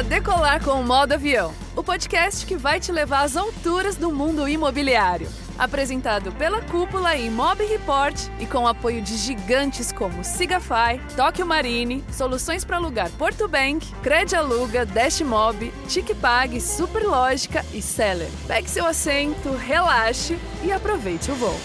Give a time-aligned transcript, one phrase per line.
[0.00, 4.10] para decolar com o modo avião, o podcast que vai te levar às alturas do
[4.10, 5.28] mundo imobiliário.
[5.58, 12.02] Apresentado pela Cúpula e Mob Report e com apoio de gigantes como Sigafy, Tóquio Marine,
[12.10, 18.30] Soluções para Alugar Porto Bank, Cred Aluga, Dashmob, TicPag, Superlógica e Seller.
[18.46, 21.60] Pegue seu assento, relaxe e aproveite o voo.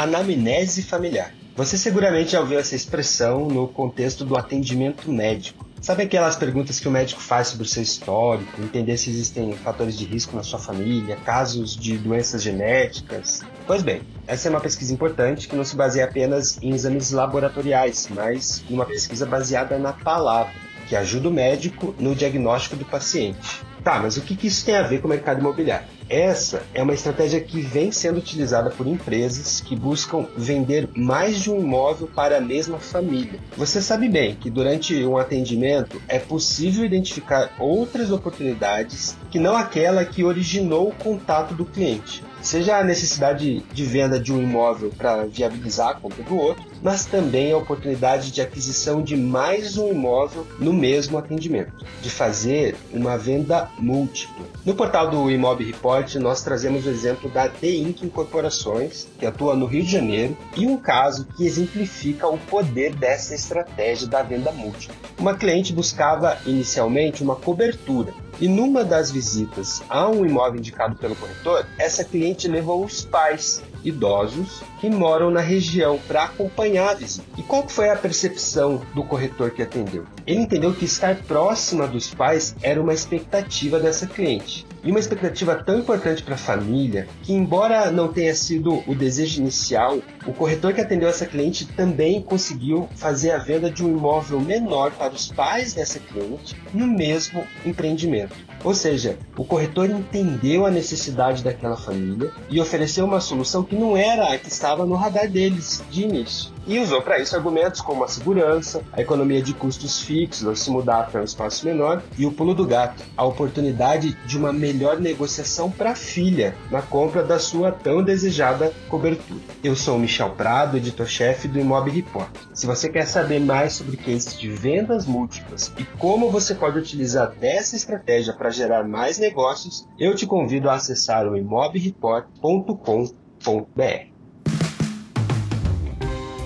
[0.00, 1.30] Anamnese familiar.
[1.54, 5.66] Você seguramente já ouviu essa expressão no contexto do atendimento médico.
[5.78, 9.98] Sabe aquelas perguntas que o médico faz sobre o seu histórico, entender se existem fatores
[9.98, 13.42] de risco na sua família, casos de doenças genéticas?
[13.66, 18.08] Pois bem, essa é uma pesquisa importante que não se baseia apenas em exames laboratoriais,
[18.08, 20.54] mas numa pesquisa baseada na palavra,
[20.88, 23.60] que ajuda o médico no diagnóstico do paciente.
[23.84, 25.99] Tá, mas o que isso tem a ver com o mercado imobiliário?
[26.10, 31.48] Essa é uma estratégia que vem sendo utilizada por empresas que buscam vender mais de
[31.52, 33.38] um imóvel para a mesma família.
[33.56, 40.04] Você sabe bem que durante um atendimento é possível identificar outras oportunidades que não aquela
[40.04, 45.24] que originou o contato do cliente seja a necessidade de venda de um imóvel para
[45.26, 50.46] viabilizar a compra do outro, mas também a oportunidade de aquisição de mais um imóvel
[50.58, 54.46] no mesmo atendimento, de fazer uma venda múltipla.
[54.64, 58.02] No portal do Imob Report, nós trazemos o exemplo da The Inc.
[58.02, 63.34] Incorporações, que atua no Rio de Janeiro, e um caso que exemplifica o poder dessa
[63.34, 64.94] estratégia da venda múltipla.
[65.18, 71.14] Uma cliente buscava inicialmente uma cobertura, e numa das visitas a um imóvel indicado pelo
[71.16, 77.26] corretor, essa cliente levou os pais idosos que moram na região para acompanhar a visita.
[77.36, 80.04] E qual foi a percepção do corretor que atendeu?
[80.26, 84.66] Ele entendeu que estar próxima dos pais era uma expectativa dessa cliente.
[84.82, 89.40] E uma expectativa tão importante para a família que, embora não tenha sido o desejo
[89.40, 94.40] inicial, o corretor que atendeu essa cliente também conseguiu fazer a venda de um imóvel
[94.40, 98.34] menor para os pais dessa cliente no mesmo empreendimento.
[98.62, 103.96] Ou seja, o corretor entendeu a necessidade daquela família e ofereceu uma solução que não
[103.96, 106.52] era a que estava no radar deles de início.
[106.70, 110.70] E usou para isso argumentos como a segurança, a economia de custos fixos ao se
[110.70, 115.00] mudar para um espaço menor e o pulo do gato, a oportunidade de uma melhor
[115.00, 119.40] negociação para a filha na compra da sua tão desejada cobertura.
[119.64, 122.30] Eu sou o Michel Prado, editor-chefe do Imob Report.
[122.54, 127.32] Se você quer saber mais sobre cases de vendas múltiplas e como você pode utilizar
[127.32, 134.09] dessa estratégia para gerar mais negócios, eu te convido a acessar o imobreport.com.br.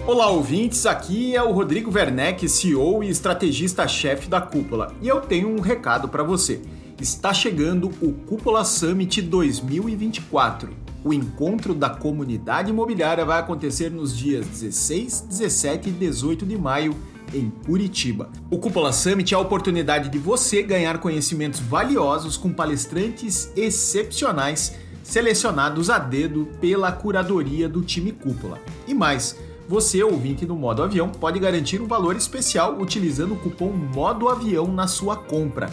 [0.06, 0.84] Olá, ouvintes.
[0.84, 6.10] Aqui é o Rodrigo Werneck, CEO e estrategista-chefe da Cúpula, e eu tenho um recado
[6.10, 6.60] para você.
[7.00, 10.76] Está chegando o Cúpula Summit 2024.
[11.02, 16.94] O encontro da comunidade imobiliária vai acontecer nos dias 16, 17 e 18 de maio
[17.32, 18.28] em Curitiba.
[18.50, 25.88] O Cúpula Summit é a oportunidade de você ganhar conhecimentos valiosos com palestrantes excepcionais selecionados
[25.88, 28.60] a dedo pela curadoria do time Cúpula.
[28.86, 29.36] E mais,
[29.68, 34.66] você, ouvinte do Modo Avião, pode garantir um valor especial utilizando o cupom Modo Avião
[34.66, 35.70] na sua compra.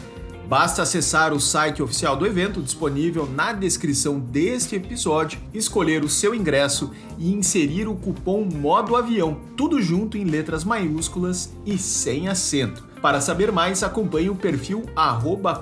[0.48, 6.36] Basta acessar o site oficial do evento, disponível na descrição deste episódio, escolher o seu
[6.36, 12.86] ingresso e inserir o cupom Modo Avião, tudo junto em letras maiúsculas e sem acento.
[13.02, 14.84] Para saber mais, acompanhe o perfil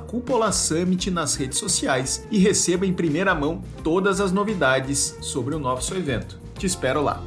[0.07, 5.59] Cúpula Summit nas redes sociais e receba em primeira mão todas as novidades sobre o
[5.59, 6.39] nosso evento.
[6.57, 7.23] Te espero lá!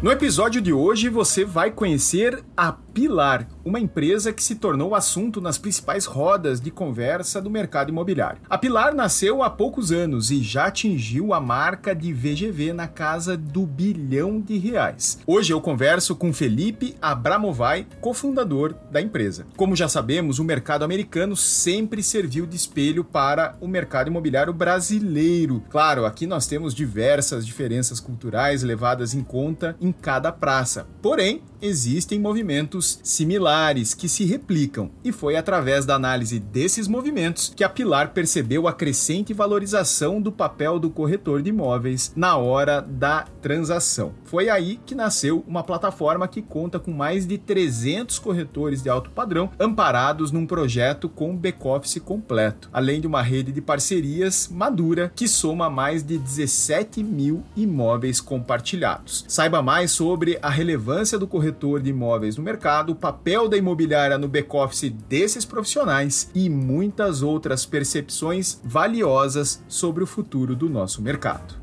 [0.00, 5.40] No episódio de hoje você vai conhecer a Pilar, uma empresa que se tornou assunto
[5.40, 8.40] nas principais rodas de conversa do mercado imobiliário.
[8.50, 13.36] A Pilar nasceu há poucos anos e já atingiu a marca de VGV na casa
[13.36, 15.20] do bilhão de reais.
[15.24, 19.46] Hoje eu converso com Felipe Abramovai, cofundador da empresa.
[19.56, 25.62] Como já sabemos, o mercado americano sempre serviu de espelho para o mercado imobiliário brasileiro.
[25.70, 30.88] Claro, aqui nós temos diversas diferenças culturais levadas em conta em cada praça.
[31.00, 37.64] Porém, existem movimentos similares que se replicam, e foi através da análise desses movimentos que
[37.64, 43.26] a Pilar percebeu a crescente valorização do papel do corretor de imóveis na hora da
[43.42, 44.12] transação.
[44.28, 49.08] Foi aí que nasceu uma plataforma que conta com mais de 300 corretores de alto
[49.08, 55.26] padrão amparados num projeto com back-office completo, além de uma rede de parcerias madura que
[55.26, 59.24] soma mais de 17 mil imóveis compartilhados.
[59.26, 64.18] Saiba mais sobre a relevância do corretor de imóveis no mercado, o papel da imobiliária
[64.18, 71.54] no back-office desses profissionais e muitas outras percepções valiosas sobre o futuro do nosso mercado.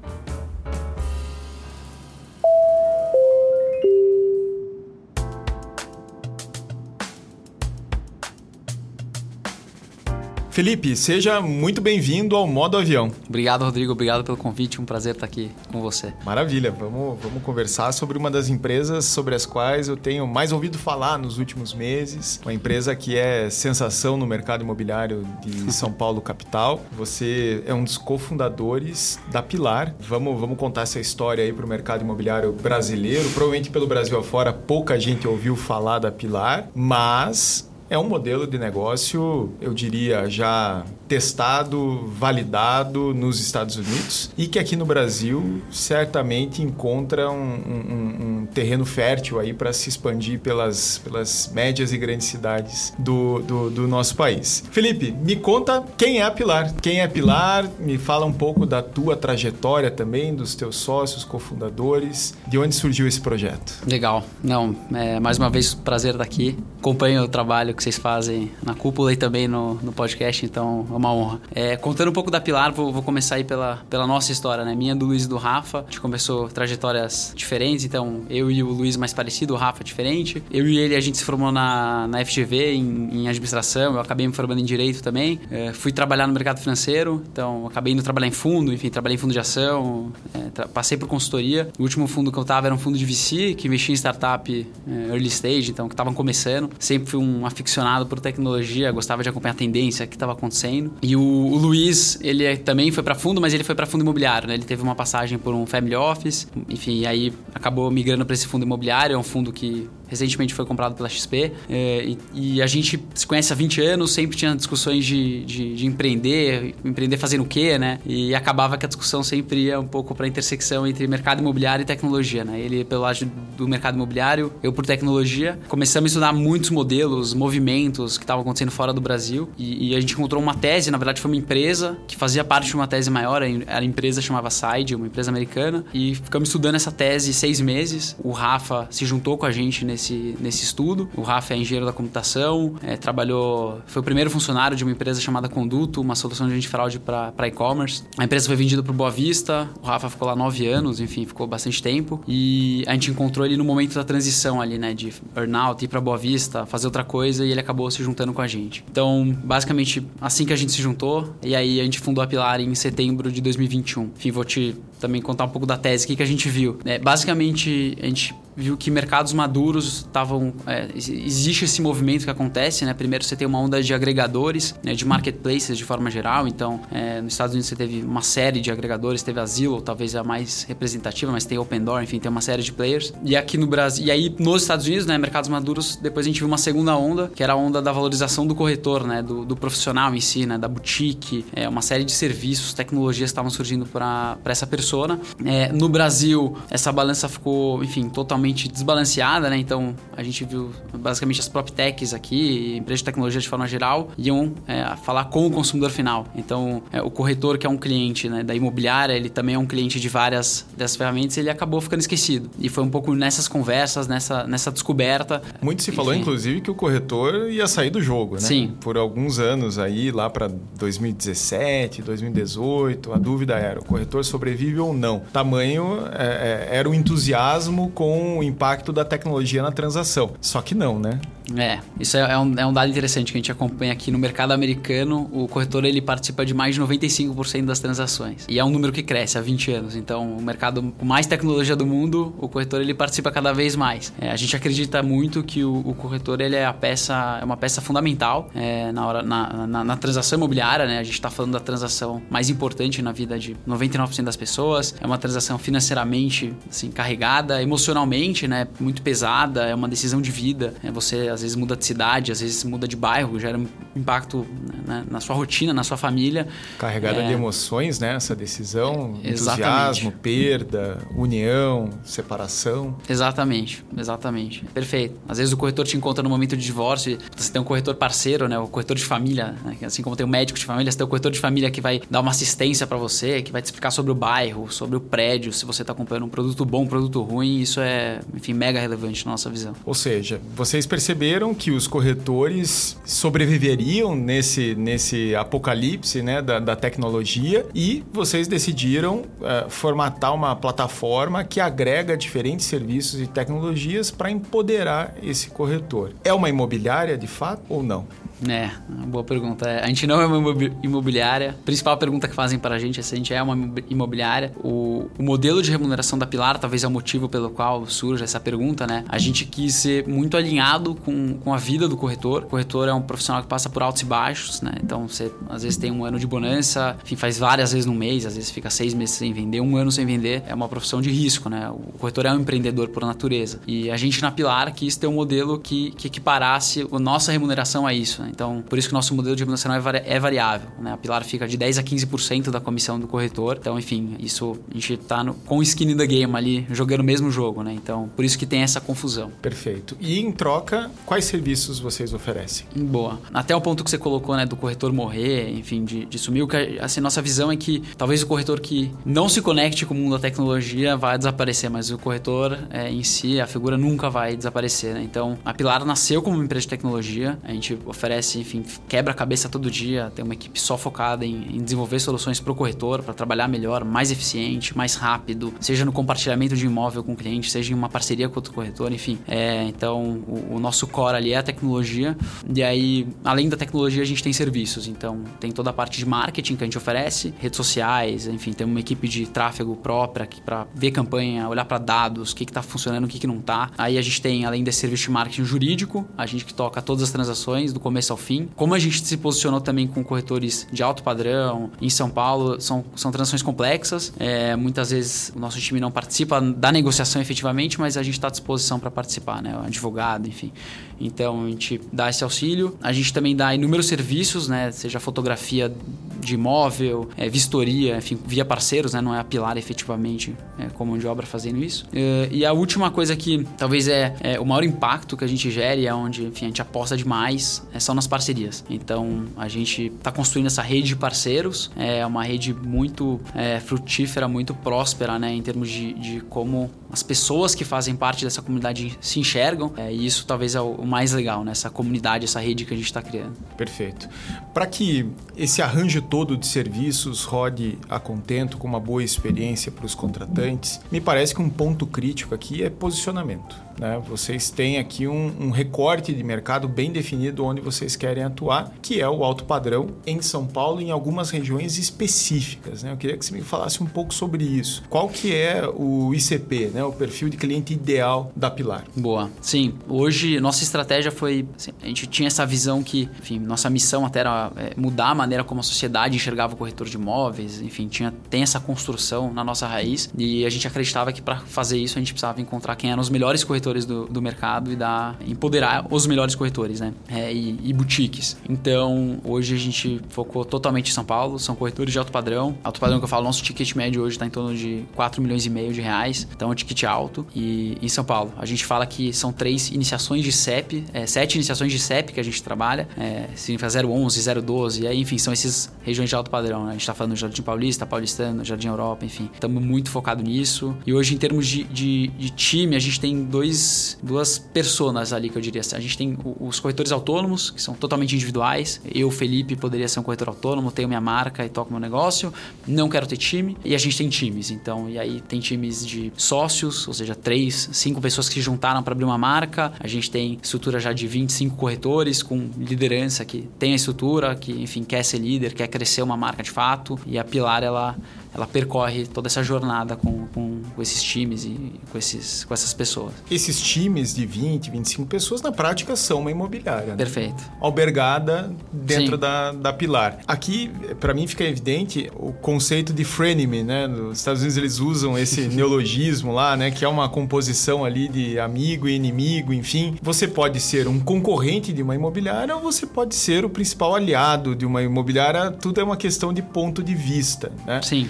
[10.55, 13.11] Felipe, seja muito bem-vindo ao Modo Avião.
[13.27, 13.91] Obrigado, Rodrigo.
[13.91, 14.79] Obrigado pelo convite.
[14.79, 16.13] Um prazer estar aqui com você.
[16.23, 16.71] Maravilha.
[16.71, 21.19] Vamos, vamos conversar sobre uma das empresas sobre as quais eu tenho mais ouvido falar
[21.19, 22.39] nos últimos meses.
[22.41, 26.81] Uma empresa que é sensação no mercado imobiliário de São Paulo, capital.
[26.93, 29.93] Você é um dos cofundadores da Pilar.
[29.99, 33.29] Vamos, vamos contar essa história aí para o mercado imobiliário brasileiro.
[33.31, 38.57] Provavelmente pelo Brasil afora, pouca gente ouviu falar da Pilar, mas é um modelo de
[38.57, 46.61] negócio, eu diria, já testado, validado nos Estados Unidos e que aqui no Brasil certamente
[46.61, 52.27] encontra um, um, um terreno fértil aí para se expandir pelas, pelas médias e grandes
[52.27, 54.63] cidades do, do, do, nosso país.
[54.71, 56.73] Felipe, me conta quem é a Pilar.
[56.81, 57.69] Quem é a Pilar?
[57.79, 63.07] Me fala um pouco da tua trajetória também, dos teus sócios, cofundadores, de onde surgiu
[63.07, 63.83] esse projeto.
[63.85, 64.23] Legal.
[64.43, 66.57] Não, é, mais uma vez, prazer estar aqui.
[66.79, 71.13] Acompanho o trabalho que vocês fazem na cúpula e também no, no podcast, então uma
[71.13, 71.41] honra.
[71.53, 74.75] É, contando um pouco da Pilar, vou, vou, começar aí pela, pela nossa história, né?
[74.75, 75.79] Minha, do Luiz e do Rafa.
[75.79, 80.41] A gente começou trajetórias diferentes, então eu e o Luiz mais parecido, o Rafa diferente.
[80.51, 84.27] Eu e ele, a gente se formou na, na FGV em, em administração, eu acabei
[84.27, 85.39] me formando em direito também.
[85.51, 89.17] É, fui trabalhar no mercado financeiro, então acabei indo trabalhar em fundo, enfim, trabalhei em
[89.17, 91.69] fundo de ação, é, passei por consultoria.
[91.77, 94.67] O último fundo que eu tava era um fundo de VC, que investia em startup
[94.87, 96.69] é, early stage, então que estavam começando.
[96.79, 100.84] Sempre fui um aficionado por tecnologia, gostava de acompanhar a tendência que estava acontecendo.
[101.01, 104.01] E o, o, Luiz, ele é, também foi para fundo, mas ele foi para fundo
[104.01, 104.53] imobiliário, né?
[104.53, 108.63] Ele teve uma passagem por um family office, enfim, aí acabou migrando para esse fundo
[108.63, 111.51] imobiliário, é um fundo que recentemente foi comprado pela XP.
[111.69, 115.75] É, e, e, a gente se conhece há 20 anos, sempre tinha discussões de, de,
[115.75, 117.99] de, empreender, empreender fazendo o quê, né?
[118.05, 121.83] E acabava que a discussão sempre ia um pouco para a intersecção entre mercado imobiliário
[121.83, 122.59] e tecnologia, né?
[122.59, 123.25] Ele pelo lado
[123.57, 125.59] do mercado imobiliário, eu por tecnologia.
[125.67, 129.99] Começamos a estudar muitos modelos, movimentos que estavam acontecendo fora do Brasil e, e, a
[129.99, 133.09] gente encontrou uma tese, na verdade foi uma empresa que fazia parte de uma tese
[133.09, 138.15] maior, a empresa chamava Side, uma empresa americana, e ficamos estudando essa tese seis meses.
[138.23, 141.09] O Rafa se juntou com a gente nesse nesse, nesse estudo.
[141.15, 145.19] O Rafa é engenheiro da computação, é, trabalhou, foi o primeiro funcionário de uma empresa
[145.21, 148.03] chamada Conduto, uma solução de antifraude para e-commerce.
[148.17, 151.47] A empresa foi vendida para Boa Vista, o Rafa ficou lá nove anos, enfim, ficou
[151.47, 152.21] bastante tempo.
[152.27, 156.01] E a gente encontrou ele no momento da transição ali, né, de burnout, ir para
[156.01, 158.83] Boa Vista, fazer outra coisa, e ele acabou se juntando com a gente.
[158.91, 162.59] Então, basicamente, assim que a gente se juntou, e aí a gente fundou a Pilar
[162.59, 164.11] em setembro de 2021.
[164.15, 166.79] Enfim, vou te também contar um pouco da tese, o que, que a gente viu.
[166.83, 170.53] É, basicamente, a gente viu que mercados maduros estavam.
[170.65, 172.93] É, existe esse movimento que acontece, né?
[172.93, 176.47] Primeiro você tem uma onda de agregadores, né, de marketplaces de forma geral.
[176.47, 180.15] Então, é, nos Estados Unidos você teve uma série de agregadores, teve a Zillow, talvez
[180.15, 183.13] a mais representativa, mas tem Open Door, enfim, tem uma série de players.
[183.23, 186.39] E aqui no Brasil, e aí nos Estados Unidos, né, mercados maduros, depois a gente
[186.39, 189.55] viu uma segunda onda, que era a onda da valorização do corretor, né, do, do
[189.55, 194.37] profissional em si, né, da boutique, é, uma série de serviços, tecnologias estavam surgindo para
[194.45, 195.19] essa persona.
[195.43, 199.57] É, no Brasil, essa balança ficou, enfim, totalmente totalmente desbalanceada, né?
[199.57, 204.11] Então a gente viu basicamente as prop techs aqui, empresas de tecnologia de forma geral,
[204.17, 206.27] iam é, falar com o consumidor final.
[206.35, 209.65] Então é, o corretor que é um cliente né, da imobiliária, ele também é um
[209.65, 212.49] cliente de várias dessas ferramentas, ele acabou ficando esquecido.
[212.59, 215.41] E foi um pouco nessas conversas, nessa, nessa descoberta.
[215.61, 218.41] Muito se falou, inclusive, que o corretor ia sair do jogo, né?
[218.41, 218.73] Sim.
[218.79, 224.93] Por alguns anos aí, lá para 2017, 2018, a dúvida era: o corretor sobrevive ou
[224.93, 225.21] não?
[225.31, 230.31] Tamanho é, é era o entusiasmo com o impacto da tecnologia na transação.
[230.41, 231.19] Só que não, né?
[231.55, 234.17] É, isso é, é, um, é um dado interessante que a gente acompanha aqui no
[234.17, 235.29] mercado americano.
[235.31, 238.45] O corretor ele participa de mais de 95% das transações.
[238.49, 239.95] E é um número que cresce há 20 anos.
[239.95, 244.13] Então, o mercado com mais tecnologia do mundo, o corretor ele participa cada vez mais.
[244.19, 247.57] É, a gente acredita muito que o, o, corretor ele é a peça, é uma
[247.57, 250.85] peça fundamental é, na, hora, na, na, na, transação imobiliária.
[250.85, 250.99] Né?
[250.99, 254.95] A gente está falando da transação mais importante na vida de 99% das pessoas.
[254.99, 258.67] É uma transação financeiramente assim, carregada, emocionalmente, né?
[258.79, 259.65] muito pesada.
[259.65, 260.73] É uma decisão de vida.
[260.83, 264.45] É você às vezes muda de cidade, às vezes muda de bairro, gera um impacto
[264.85, 266.47] né, na sua rotina, na sua família.
[266.79, 267.27] Carregada é...
[267.27, 268.15] de emoções, né?
[268.15, 272.97] Essa decisão, é, entusiasmo, perda, união, separação.
[273.07, 274.65] Exatamente, exatamente.
[274.73, 275.19] Perfeito.
[275.27, 278.47] Às vezes o corretor te encontra no momento de divórcio, você tem um corretor parceiro,
[278.47, 278.57] né?
[278.57, 279.77] O corretor de família, né?
[279.83, 282.01] assim como tem o médico de família, você tem o corretor de família que vai
[282.09, 285.51] dar uma assistência para você, que vai te explicar sobre o bairro, sobre o prédio,
[285.53, 289.25] se você está comprando um produto bom, um produto ruim, isso é, enfim, mega relevante
[289.25, 289.73] na nossa visão.
[289.85, 291.24] Ou seja, vocês perceberam
[291.55, 299.69] que os corretores sobreviveriam nesse, nesse apocalipse né, da, da tecnologia e vocês decidiram uh,
[299.69, 306.11] formatar uma plataforma que agrega diferentes serviços e tecnologias para empoderar esse corretor.
[306.23, 308.05] É uma imobiliária de fato ou não?
[308.47, 308.69] É,
[309.07, 309.81] boa pergunta.
[309.81, 311.51] A gente não é uma imobiliária.
[311.51, 313.55] A principal pergunta que fazem para a gente é se a gente é uma
[313.89, 314.51] imobiliária.
[314.57, 318.39] O, o, modelo de remuneração da Pilar talvez é o motivo pelo qual surge essa
[318.39, 319.05] pergunta, né?
[319.07, 322.43] A gente quis ser muito alinhado com, com a vida do corretor.
[322.43, 324.73] O corretor é um profissional que passa por altos e baixos, né?
[324.83, 328.25] Então você às vezes tem um ano de bonança, enfim, faz várias vezes no mês,
[328.25, 330.43] às vezes fica seis meses sem vender, um ano sem vender.
[330.47, 331.69] É uma profissão de risco, né?
[331.69, 333.59] O corretor é um empreendedor por natureza.
[333.65, 337.87] E a gente na Pilar quis ter um modelo que, que equiparasse a nossa remuneração
[337.87, 338.21] a isso.
[338.21, 338.24] Né?
[338.29, 340.69] Então, por isso que o nosso modelo de remuneração é, é variável.
[340.79, 340.91] Né?
[340.91, 343.57] A Pilar fica de 10 a 15% da comissão do corretor.
[343.59, 347.03] Então, enfim, isso a gente está com o skin in the game ali, jogando o
[347.03, 347.63] mesmo jogo.
[347.63, 347.73] Né?
[347.73, 349.31] Então, por isso que tem essa confusão.
[349.41, 349.95] Perfeito.
[349.99, 352.65] E em troca, quais serviços vocês oferecem?
[352.75, 353.19] Boa.
[353.33, 356.47] Até o ponto que você colocou, né, do corretor morrer, enfim, de, de sumir, o
[356.47, 359.97] que assim, nossa visão é que talvez o corretor que não se conecte com o
[359.97, 364.35] mundo da tecnologia vai desaparecer, mas o corretor é, em si, a figura nunca vai
[364.35, 364.93] desaparecer.
[364.93, 365.03] Né?
[365.03, 369.15] Então, a Pilar nasceu como uma empresa de tecnologia, a gente oferece enfim, quebra a
[369.15, 373.03] cabeça todo dia, tem uma equipe só focada em, em desenvolver soluções para o corretor,
[373.03, 377.49] para trabalhar melhor, mais eficiente, mais rápido, seja no compartilhamento de imóvel com o cliente,
[377.51, 379.17] seja em uma parceria com outro corretor, enfim.
[379.27, 382.17] É, então, o, o, nosso core ali é a tecnologia,
[382.53, 384.87] e aí, além da tecnologia, a gente tem serviços.
[384.87, 388.65] Então, tem toda a parte de marketing que a gente oferece, redes sociais, enfim, tem
[388.65, 393.05] uma equipe de tráfego própria para ver campanha, olhar para dados, o que está funcionando,
[393.05, 393.71] o que, que não está.
[393.77, 397.03] Aí a gente tem, além desse serviço de marketing jurídico, a gente que toca todas
[397.03, 398.49] as transações, do começo ao fim.
[398.55, 402.83] Como a gente se posicionou também com corretores de alto padrão em São Paulo, são,
[402.95, 404.13] são transações complexas.
[404.19, 408.27] É, muitas vezes o nosso time não participa da negociação efetivamente, mas a gente está
[408.27, 409.59] à disposição para participar, né?
[409.65, 410.51] Advogado, enfim.
[410.99, 412.77] Então a gente dá esse auxílio.
[412.81, 414.71] A gente também dá inúmeros serviços, né?
[414.71, 415.71] Seja fotografia
[416.19, 419.01] de imóvel, é, vistoria, enfim, via parceiros, né?
[419.01, 421.85] Não é a Pilar efetivamente é, como de obra fazendo isso.
[421.93, 425.51] É, e a última coisa que talvez é, é, o maior impacto que a gente
[425.51, 428.63] gere, é onde enfim, a gente aposta demais, é, são nas parcerias.
[428.69, 434.27] Então a gente está construindo essa rede de parceiros, é uma rede muito é, frutífera,
[434.27, 435.33] muito próspera, né?
[435.33, 439.73] Em termos de, de como as pessoas que fazem parte dessa comunidade se enxergam.
[439.77, 441.51] É, e isso talvez é o mais legal, né?
[441.51, 443.33] Essa comunidade, essa rede que a gente está criando.
[443.57, 444.07] Perfeito.
[444.53, 449.85] Para que esse arranjo todo de serviços rode a contento, com uma boa experiência para
[449.85, 453.64] os contratantes, me parece que um ponto crítico aqui é posicionamento.
[453.79, 454.01] Né?
[454.07, 459.01] Vocês têm aqui um, um, recorte de mercado bem definido onde vocês querem atuar, que
[459.01, 462.83] é o alto padrão em São Paulo em algumas regiões específicas.
[462.83, 462.91] Né?
[462.91, 464.83] Eu queria que você me falasse um pouco sobre isso.
[464.89, 466.83] Qual que é o ICP, né?
[466.83, 468.85] o perfil de cliente ideal da Pilar?
[468.95, 469.29] Boa.
[469.41, 471.47] Sim, hoje nossa estratégia foi...
[471.55, 475.15] Assim, a gente tinha essa visão que, enfim, nossa missão até era é, mudar a
[475.15, 479.43] maneira como a sociedade enxergava o corretor de imóveis, enfim, tinha, tem essa construção na
[479.43, 482.91] nossa raiz e a gente acreditava que para fazer isso a gente precisava encontrar quem
[482.91, 486.93] eram os melhores corretores corretores do, do mercado e dar, empoderar os melhores corretores, né?
[487.07, 488.37] É, e, e, boutiques.
[488.47, 492.57] Então, hoje a gente focou totalmente em São Paulo, são corretores de alto padrão.
[492.63, 495.45] Alto padrão que eu falo, nosso ticket médio hoje está em torno de 4 milhões
[495.45, 497.25] e meio de reais, então é um ticket alto.
[497.35, 501.35] E em São Paulo, a gente fala que são três iniciações de CEP, é, sete
[501.35, 505.33] iniciações de CEP que a gente trabalha, é, significa 011, 012, e aí, enfim, são
[505.33, 506.69] esses regiões de alto padrão, né?
[506.69, 509.29] A gente está falando do Jardim Paulista, Paulistano, Jardim Europa, enfim.
[509.33, 510.75] Estamos muito focados nisso.
[510.85, 515.13] E hoje, em termos de, de, de time, a gente tem dois dois, duas personas
[515.13, 515.61] ali que eu diria.
[515.73, 518.81] A gente tem os corretores autônomos, que são totalmente individuais.
[518.93, 522.33] Eu, Felipe, poderia ser um corretor autônomo, tenho minha marca e toco meu negócio.
[522.67, 523.57] Não quero ter time.
[523.63, 524.51] E a gente tem times.
[524.51, 528.83] Então, e aí tem times de sócios, ou seja, três, cinco pessoas que se juntaram
[528.83, 529.71] para abrir uma marca.
[529.79, 534.51] A gente tem estrutura já de 25 corretores com liderança que tem a estrutura, que,
[534.51, 536.99] enfim, quer ser líder, quer crescer uma marca de fato.
[537.05, 537.95] E a Pilar, ela
[538.35, 542.73] ela percorre toda essa jornada com, com, com esses times e com, esses, com essas
[542.73, 543.13] pessoas.
[543.31, 546.87] Esses times de 20, 25 pessoas, na prática, são uma imobiliária.
[546.87, 546.95] Né?
[546.97, 547.41] Perfeito.
[547.61, 550.19] Albergada dentro da, da Pilar.
[550.27, 553.87] Aqui, para mim, fica evidente o conceito de frenemy, né?
[553.87, 556.71] Nos Estados Unidos eles usam esse neologismo lá, né?
[556.71, 559.97] Que é uma composição ali de amigo e inimigo, enfim.
[560.01, 564.53] Você pode ser um concorrente de uma imobiliária ou você pode ser o principal aliado
[564.53, 565.51] de uma imobiliária.
[565.51, 567.81] Tudo é uma questão de ponto de vista, né?
[567.81, 568.09] Sim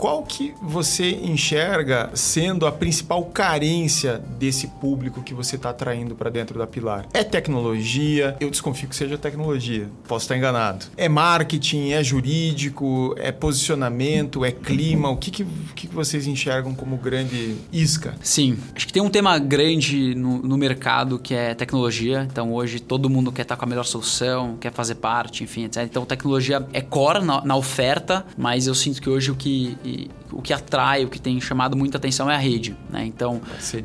[0.00, 6.30] qual que você enxerga sendo a principal carência desse público que você está atraindo para
[6.30, 7.06] dentro da Pilar?
[7.12, 8.34] É tecnologia?
[8.40, 9.90] Eu desconfio que seja tecnologia.
[10.08, 10.86] Posso estar enganado.
[10.96, 11.90] É marketing?
[11.90, 13.14] É jurídico?
[13.18, 14.42] É posicionamento?
[14.42, 15.10] É clima?
[15.10, 18.14] O que, que, que vocês enxergam como grande isca?
[18.22, 18.56] Sim.
[18.74, 22.26] Acho que tem um tema grande no, no mercado que é tecnologia.
[22.32, 25.82] Então hoje todo mundo quer estar com a melhor solução, quer fazer parte, enfim, etc.
[25.82, 29.76] Então tecnologia é core na, na oferta, mas eu sinto que hoje o que
[30.32, 33.04] o que atrai, o que tem chamado muita atenção é a rede, né?
[33.04, 33.40] Então,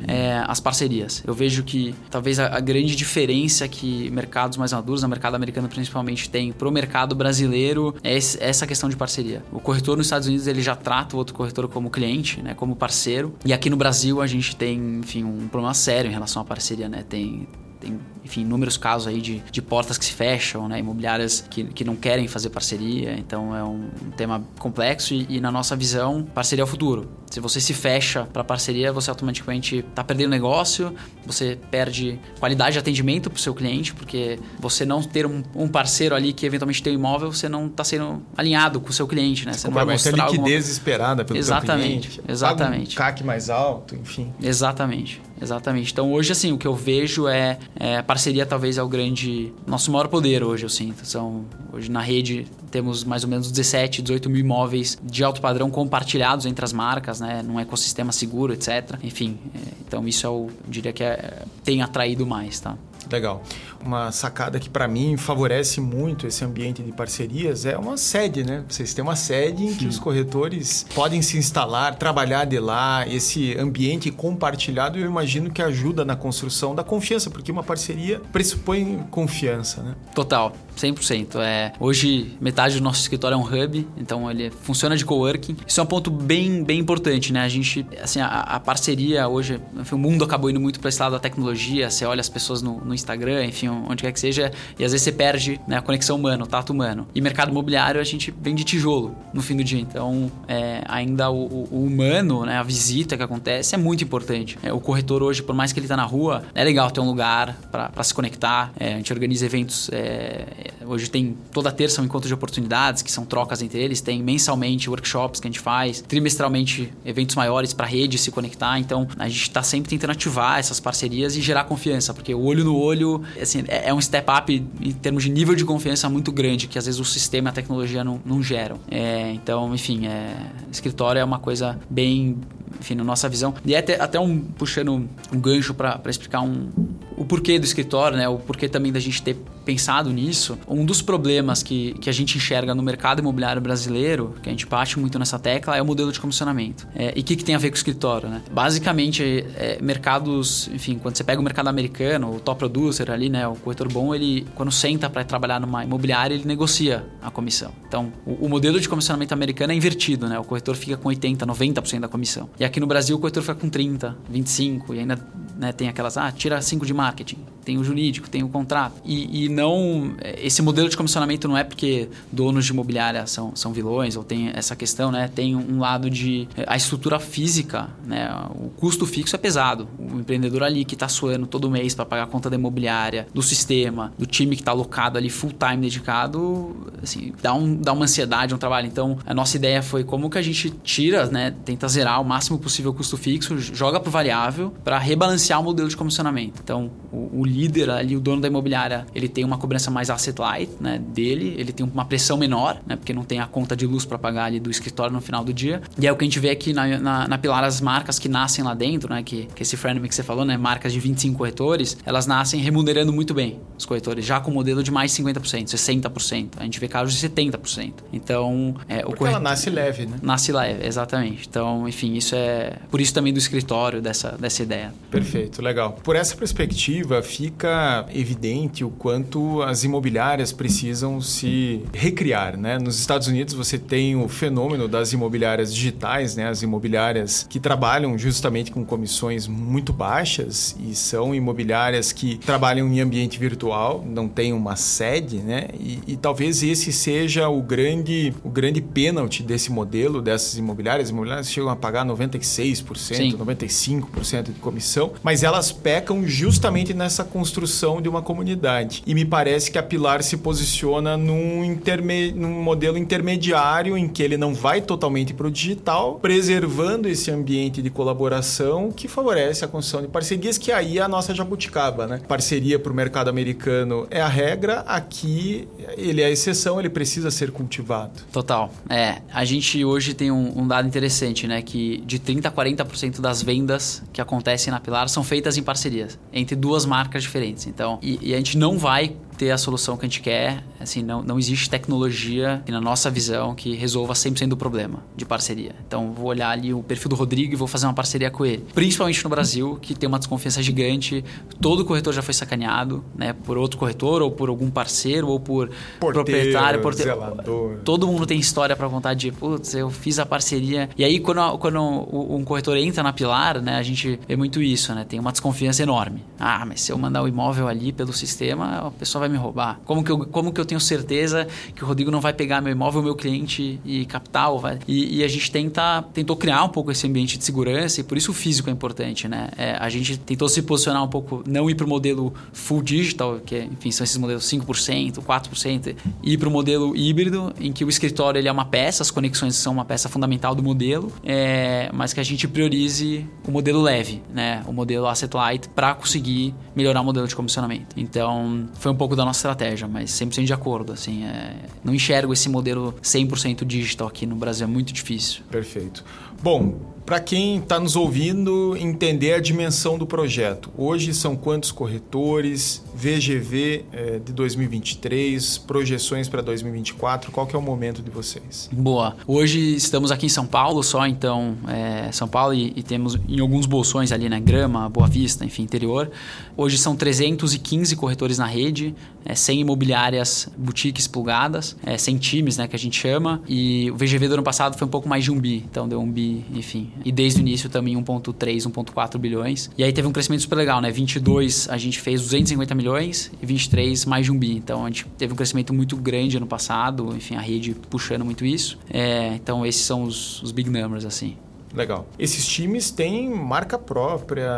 [0.06, 1.22] é, as parcerias.
[1.26, 5.68] Eu vejo que talvez a, a, grande diferença que mercados mais maduros, no mercado americano
[5.68, 9.42] principalmente, tem para o mercado brasileiro é esse, essa questão de parceria.
[9.52, 12.54] O corretor nos Estados Unidos ele já trata o outro corretor como cliente, né?
[12.54, 13.34] Como parceiro.
[13.44, 16.88] E aqui no Brasil a gente tem, enfim, um problema sério em relação à parceria,
[16.88, 17.04] né?
[17.08, 17.46] Tem
[17.80, 20.80] tem, enfim, inúmeros casos aí de, de portas que se fecham, né?
[20.80, 23.16] Imobiliárias que, que não querem fazer parceria.
[23.16, 27.08] Então é um, um tema complexo e, e, na nossa visão, parceria é o futuro.
[27.30, 32.78] Se você se fecha para parceria, você automaticamente está perdendo negócio, você perde qualidade de
[32.80, 36.82] atendimento para o seu cliente, porque você não ter um, um, parceiro ali que eventualmente
[36.82, 39.52] tem um imóvel, você não está sendo alinhado com o seu cliente, né?
[39.52, 40.58] Você não vai mostrar liquidez alguma...
[40.58, 42.22] esperada pelo exatamente, cliente.
[42.28, 42.94] Exatamente.
[42.94, 44.32] Um CAC mais alto, enfim.
[44.42, 45.20] Exatamente.
[45.40, 45.92] Exatamente.
[45.92, 49.92] Então hoje assim, o que eu vejo é, é parceria talvez é o grande nosso
[49.92, 51.06] maior poder hoje, eu sinto.
[51.06, 55.70] São hoje na rede temos mais ou menos 17, 18 mil imóveis de alto padrão
[55.70, 58.98] compartilhados entre as marcas, né, num ecossistema seguro, etc.
[59.02, 62.78] Enfim, é, então isso eu diria que é, tem atraído mais, tá?
[63.12, 63.42] Legal.
[63.86, 68.64] Uma sacada que para mim favorece muito esse ambiente de parcerias é uma sede, né?
[68.68, 69.88] Vocês têm uma sede em que Sim.
[69.88, 76.04] os corretores podem se instalar, trabalhar de lá, esse ambiente compartilhado, eu imagino que ajuda
[76.04, 79.94] na construção da confiança, porque uma parceria pressupõe confiança, né?
[80.14, 80.52] Total.
[80.76, 81.40] 100%.
[81.40, 85.56] É, hoje, metade do nosso escritório é um hub, então ele funciona de coworking.
[85.66, 87.42] Isso é um ponto bem, bem importante, né?
[87.42, 91.00] A gente, assim, a, a parceria hoje, enfim, o mundo acabou indo muito para esse
[91.00, 91.90] lado da tecnologia.
[91.90, 95.02] Você olha as pessoas no, no, Instagram, enfim, onde quer que seja, e às vezes
[95.02, 97.06] você perde né, a conexão humana, o tato humano.
[97.14, 99.80] E mercado imobiliário, a gente vende tijolo no fim do dia.
[99.80, 104.58] Então, é, ainda o, o, humano, né, a visita que acontece é muito importante.
[104.62, 107.06] É, o corretor hoje, por mais que ele tá na rua, é legal ter um
[107.06, 108.72] lugar para se conectar.
[108.78, 110.46] É, a gente organiza eventos é,
[110.86, 114.88] hoje tem toda terça um encontro de oportunidades, que são trocas entre eles, tem mensalmente
[114.88, 118.78] workshops que a gente faz, trimestralmente eventos maiores para a rede se conectar.
[118.78, 122.64] Então a gente está sempre tentando ativar essas parcerias e gerar confiança, porque o olho
[122.64, 126.32] no olho assim, é, é um step up em termos de nível de confiança muito
[126.32, 128.78] grande, que às vezes o sistema e a tecnologia não, não geram.
[128.90, 130.36] É, então, enfim, é,
[130.70, 132.38] escritório é uma coisa bem,
[132.80, 133.54] enfim, na nossa visão.
[133.64, 136.68] E é até, até um puxando um gancho para explicar um,
[137.16, 138.28] o porquê do escritório, né?
[138.28, 140.56] O porquê também da gente ter pensado nisso.
[140.68, 144.64] Um dos problemas que, que a gente enxerga no mercado imobiliário brasileiro, que a gente
[144.64, 146.86] bate muito nessa tecla, é o modelo de comissionamento.
[146.94, 148.42] É, e o que, que tem a ver com o escritório, né?
[148.50, 153.46] Basicamente, é, mercados, enfim, quando você pega o mercado americano, o top producer ali, né?
[153.48, 157.72] O corretor bom, ele, quando senta para trabalhar numa imobiliária, ele negocia a comissão.
[157.88, 160.38] Então, o, o, modelo de comissionamento americano é invertido, né?
[160.38, 162.48] O corretor fica com 80, 90% da comissão.
[162.58, 165.18] E aqui no Brasil, o corretor fica com 30, 25, e ainda
[165.56, 168.94] né, tem aquelas, ah, tira 5 de marketing, tem o jurídico, tem o contrato.
[169.04, 170.14] E, e não.
[170.38, 174.52] Esse modelo de comissionamento não é porque donos de imobiliária são, são vilões ou tem
[174.54, 175.28] essa questão, né?
[175.34, 176.46] Tem um lado de.
[176.64, 178.30] A estrutura física, né?
[178.50, 179.88] O custo fixo é pesado.
[179.98, 183.42] O empreendedor ali que está suando todo mês para pagar a conta da imobiliária, do
[183.42, 188.04] sistema, do time que está alocado ali full time dedicado, assim, dá, um, dá uma
[188.04, 188.86] ansiedade, um trabalho.
[188.86, 191.52] Então, a nossa ideia foi como que a gente tira, né?
[191.64, 195.88] Tenta zerar o máximo possível o custo fixo, joga para variável para rebalancear o modelo
[195.88, 196.60] de comissionamento.
[196.62, 200.38] Então, o, o líder ali, o dono da imobiliária, ele tem uma cobrança mais asset
[200.38, 203.86] light, né, dele, ele tem uma pressão menor, né, porque não tem a conta de
[203.86, 205.80] luz para pagar ali do escritório no final do dia.
[205.98, 208.28] E é o que a gente vê aqui na, na, na Pilar, as marcas que
[208.28, 211.38] nascem lá dentro, né, que, que esse frenemy que você falou, né, marcas de 25
[211.38, 216.48] corretores, elas nascem remunerando muito bem os corretores, já com modelo de mais 50%, 60%.
[216.58, 217.92] A gente vê casos de 70%.
[218.12, 219.28] Então, é, o corretor...
[219.28, 220.18] ela nasce leve, né?
[220.22, 221.46] Nasce leve, exatamente.
[221.48, 222.74] Então, enfim, isso é...
[222.90, 224.92] Por isso também do escritório, dessa, dessa ideia.
[225.10, 225.98] Perfeito, legal.
[226.02, 232.76] Por essa perspectiva, FIA fica evidente o quanto as imobiliárias precisam se recriar, né?
[232.76, 236.48] Nos Estados Unidos você tem o fenômeno das imobiliárias digitais, né?
[236.48, 243.00] As imobiliárias que trabalham justamente com comissões muito baixas e são imobiliárias que trabalham em
[243.00, 245.68] ambiente virtual, não tem uma sede, né?
[245.78, 251.06] E, e talvez esse seja o grande, o grande pênalti desse modelo dessas imobiliárias.
[251.06, 253.32] As imobiliárias chegam a pagar 96%, Sim.
[253.38, 259.02] 95% de comissão, mas elas pecam justamente nessa construção de uma comunidade.
[259.06, 262.32] E me parece que a Pilar se posiciona num, interme...
[262.32, 267.82] num modelo intermediário em que ele não vai totalmente para o digital, preservando esse ambiente
[267.82, 272.22] de colaboração que favorece a construção de parcerias, que aí é a nossa jabuticaba, né?
[272.26, 275.68] Parceria para o mercado americano é a regra, aqui
[275.98, 278.22] ele é a exceção, ele precisa ser cultivado.
[278.32, 278.72] Total.
[278.88, 281.60] É, a gente hoje tem um, um dado interessante, né?
[281.60, 286.18] Que de 30% a 40% das vendas que acontecem na Pilar são feitas em parcerias,
[286.32, 287.66] entre duas marcas diferentes.
[287.66, 290.62] Então, e, e a gente não vai ter a solução que a gente quer.
[290.80, 295.74] Assim, não, não existe tecnologia, na nossa visão, que resolva 100% do problema de parceria.
[295.86, 298.64] Então, vou olhar ali o perfil do Rodrigo e vou fazer uma parceria com ele.
[298.74, 301.24] Principalmente no Brasil, que tem uma desconfiança gigante.
[301.60, 303.32] Todo corretor já foi sacaneado, né?
[303.32, 305.70] Por outro corretor, ou por algum parceiro, ou por
[306.00, 307.12] porteiro, proprietário, porteiro.
[307.12, 307.78] Zelador.
[307.84, 310.88] Todo mundo tem história para contar de, putz, eu fiz a parceria.
[310.96, 313.76] E aí, quando, quando um corretor entra na Pilar, né?
[313.76, 315.04] A gente vê muito isso, né?
[315.08, 316.22] Tem uma desconfiança enorme.
[316.38, 319.36] Ah, mas se eu mandar o imóvel ali pelo sistema, a pessoa vai vai me
[319.36, 319.80] roubar?
[319.84, 322.72] Como que eu, como que eu tenho certeza que o Rodrigo não vai pegar meu
[322.72, 324.58] imóvel, meu cliente e capital?
[324.58, 324.78] Vai?
[324.86, 328.16] E, e, a gente tenta, tentou criar um pouco esse ambiente de segurança e por
[328.16, 329.48] isso o físico é importante, né?
[329.56, 333.40] É, a gente tentou se posicionar um pouco, não ir para o modelo full digital,
[333.44, 337.84] que enfim, são esses modelos 5%, 4%, e ir para o modelo híbrido, em que
[337.84, 341.90] o escritório ele é uma peça, as conexões são uma peça fundamental do modelo, é,
[341.92, 344.62] mas que a gente priorize o modelo leve, né?
[344.66, 347.96] O modelo asset light para conseguir melhorar o modelo de comissionamento.
[347.96, 350.92] Então, foi um da nossa estratégia, mas 100% de acordo.
[350.92, 351.54] Assim, é...
[351.82, 355.42] não enxergo esse modelo 100% digital aqui no Brasil, é muito difícil.
[355.50, 356.04] Perfeito.
[356.42, 362.82] Bom, para quem está nos ouvindo entender a dimensão do projeto, hoje são quantos corretores,
[362.96, 368.68] VGV é, de 2023, projeções para 2024, qual que é o momento de vocês?
[368.72, 369.16] Boa.
[369.24, 373.38] Hoje estamos aqui em São Paulo só, então, é, São Paulo e, e, temos em
[373.38, 376.10] alguns bolsões ali, né, Grama, Boa Vista, enfim, interior.
[376.56, 378.96] Hoje são 315 corretores na rede,
[379.26, 383.96] é, 100 imobiliárias, boutiques plugadas, é, 100 times, né, que a gente chama, e o
[383.96, 386.44] VGV do ano passado foi um pouco mais de um bi, então deu um bi,
[386.54, 386.90] enfim.
[387.04, 388.34] E desde o início também 1.3,
[388.66, 389.70] 1.4 bilhões.
[389.76, 393.32] E aí teve um crescimento super legal, né, 22 a gente fez 250 milhões milhões
[393.42, 394.56] e 23 mais de um bi.
[394.56, 398.44] Então a gente teve um crescimento muito grande ano passado, enfim, a rede puxando muito
[398.44, 398.78] isso.
[398.88, 401.36] É, então esses são os, os big numbers, assim.
[401.74, 402.06] Legal.
[402.18, 404.50] Esses times têm marca própria,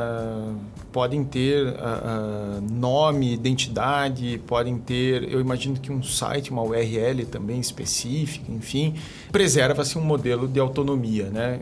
[0.98, 7.24] podem ter uh, uh, nome, identidade, podem ter, eu imagino que um site, uma URL
[7.24, 8.96] também específica, enfim,
[9.30, 11.61] preserva-se um modelo de autonomia, né?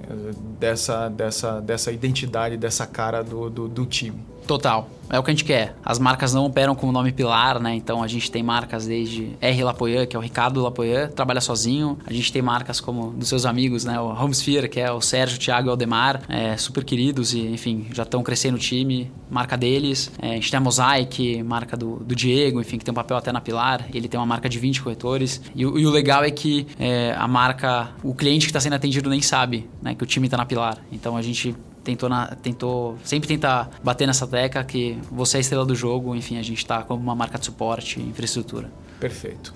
[0.59, 4.25] Dessa, dessa, dessa identidade, dessa cara do, do, do time.
[4.46, 4.88] Total.
[5.09, 5.76] É o que a gente quer.
[5.85, 7.74] As marcas não operam com o nome Pilar, né?
[7.74, 11.98] Então a gente tem marcas desde R Lapoyan, que é o Ricardo Lapoyan, trabalha sozinho.
[12.04, 14.00] A gente tem marcas como dos seus amigos, né?
[14.00, 18.02] O Homesphere, que é o Sérgio, Thiago e Aldemar, é, super queridos e, enfim, já
[18.02, 20.11] estão crescendo o time, marca deles.
[20.20, 23.16] É, a gente tem a Mosaic, marca do, do, Diego, enfim, que tem um papel
[23.16, 23.87] até na Pilar.
[23.94, 25.40] Ele tem uma marca de 20 corretores.
[25.54, 29.09] E, e o legal é que é, a marca, o cliente que está sendo atendido
[29.09, 30.78] nem sabe né, que o time está na Pilar.
[30.90, 31.54] Então a gente
[31.87, 36.16] tentou, na, tentou sempre tentar bater nessa tecla que você é a estrela do jogo,
[36.16, 38.68] enfim, a gente está como uma marca de suporte infraestrutura.
[38.99, 39.55] Perfeito.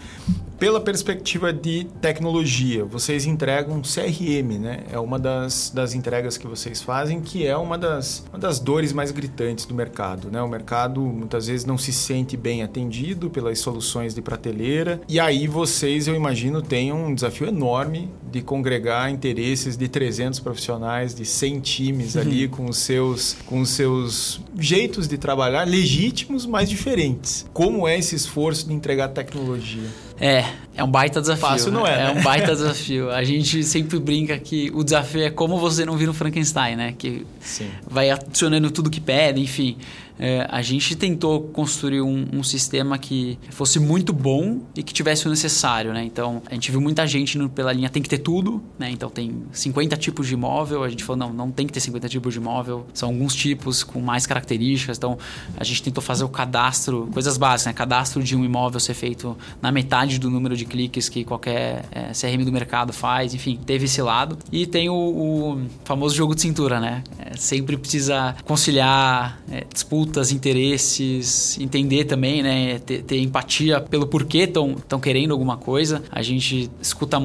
[0.61, 4.81] Pela perspectiva de tecnologia, vocês entregam CRM, né?
[4.93, 8.93] É uma das, das entregas que vocês fazem, que é uma das, uma das dores
[8.93, 10.43] mais gritantes do mercado, né?
[10.43, 15.01] O mercado muitas vezes não se sente bem atendido pelas soluções de prateleira.
[15.09, 21.15] E aí vocês, eu imagino, têm um desafio enorme de congregar interesses de 300 profissionais,
[21.15, 26.69] de 100 times ali com os seus com os seus jeitos de trabalhar legítimos, mas
[26.69, 27.47] diferentes.
[27.55, 29.89] Como é esse esforço de entregar tecnologia?
[30.21, 30.45] É,
[30.77, 31.49] é um baita desafio.
[31.49, 31.95] Fácil não é.
[31.95, 32.21] É né?
[32.21, 33.11] um baita desafio.
[33.11, 36.95] A gente sempre brinca que o desafio é como você não vira um Frankenstein, né?
[36.97, 37.71] Que Sim.
[37.89, 39.79] vai adicionando tudo que pede, enfim
[40.23, 45.27] é, a gente tentou construir um, um, sistema que fosse muito bom e que tivesse
[45.27, 46.05] o necessário, né?
[46.05, 48.91] Então, a gente viu muita gente pela linha tem que ter tudo, né?
[48.91, 50.85] Então, tem 50 tipos de imóvel.
[50.85, 52.87] A gente falou, não, não tem que ter 50 tipos de imóvel.
[52.93, 54.99] São alguns tipos com mais características.
[54.99, 55.17] Então,
[55.57, 57.73] a gente tentou fazer o cadastro, coisas básicas, né?
[57.73, 62.13] Cadastro de um imóvel ser feito na metade do número de cliques que qualquer é,
[62.13, 63.35] CRM do mercado faz.
[63.35, 64.39] Enfim, teve esse lado.
[64.53, 67.03] E tem o, o famoso jogo de cintura, né?
[67.19, 72.79] É, sempre precisa conciliar é, disputa lutas, interesses, entender também, né?
[72.81, 76.03] Ter, ter empatia pelo porquê estão querendo alguma coisa.
[76.11, 77.19] A gente escuta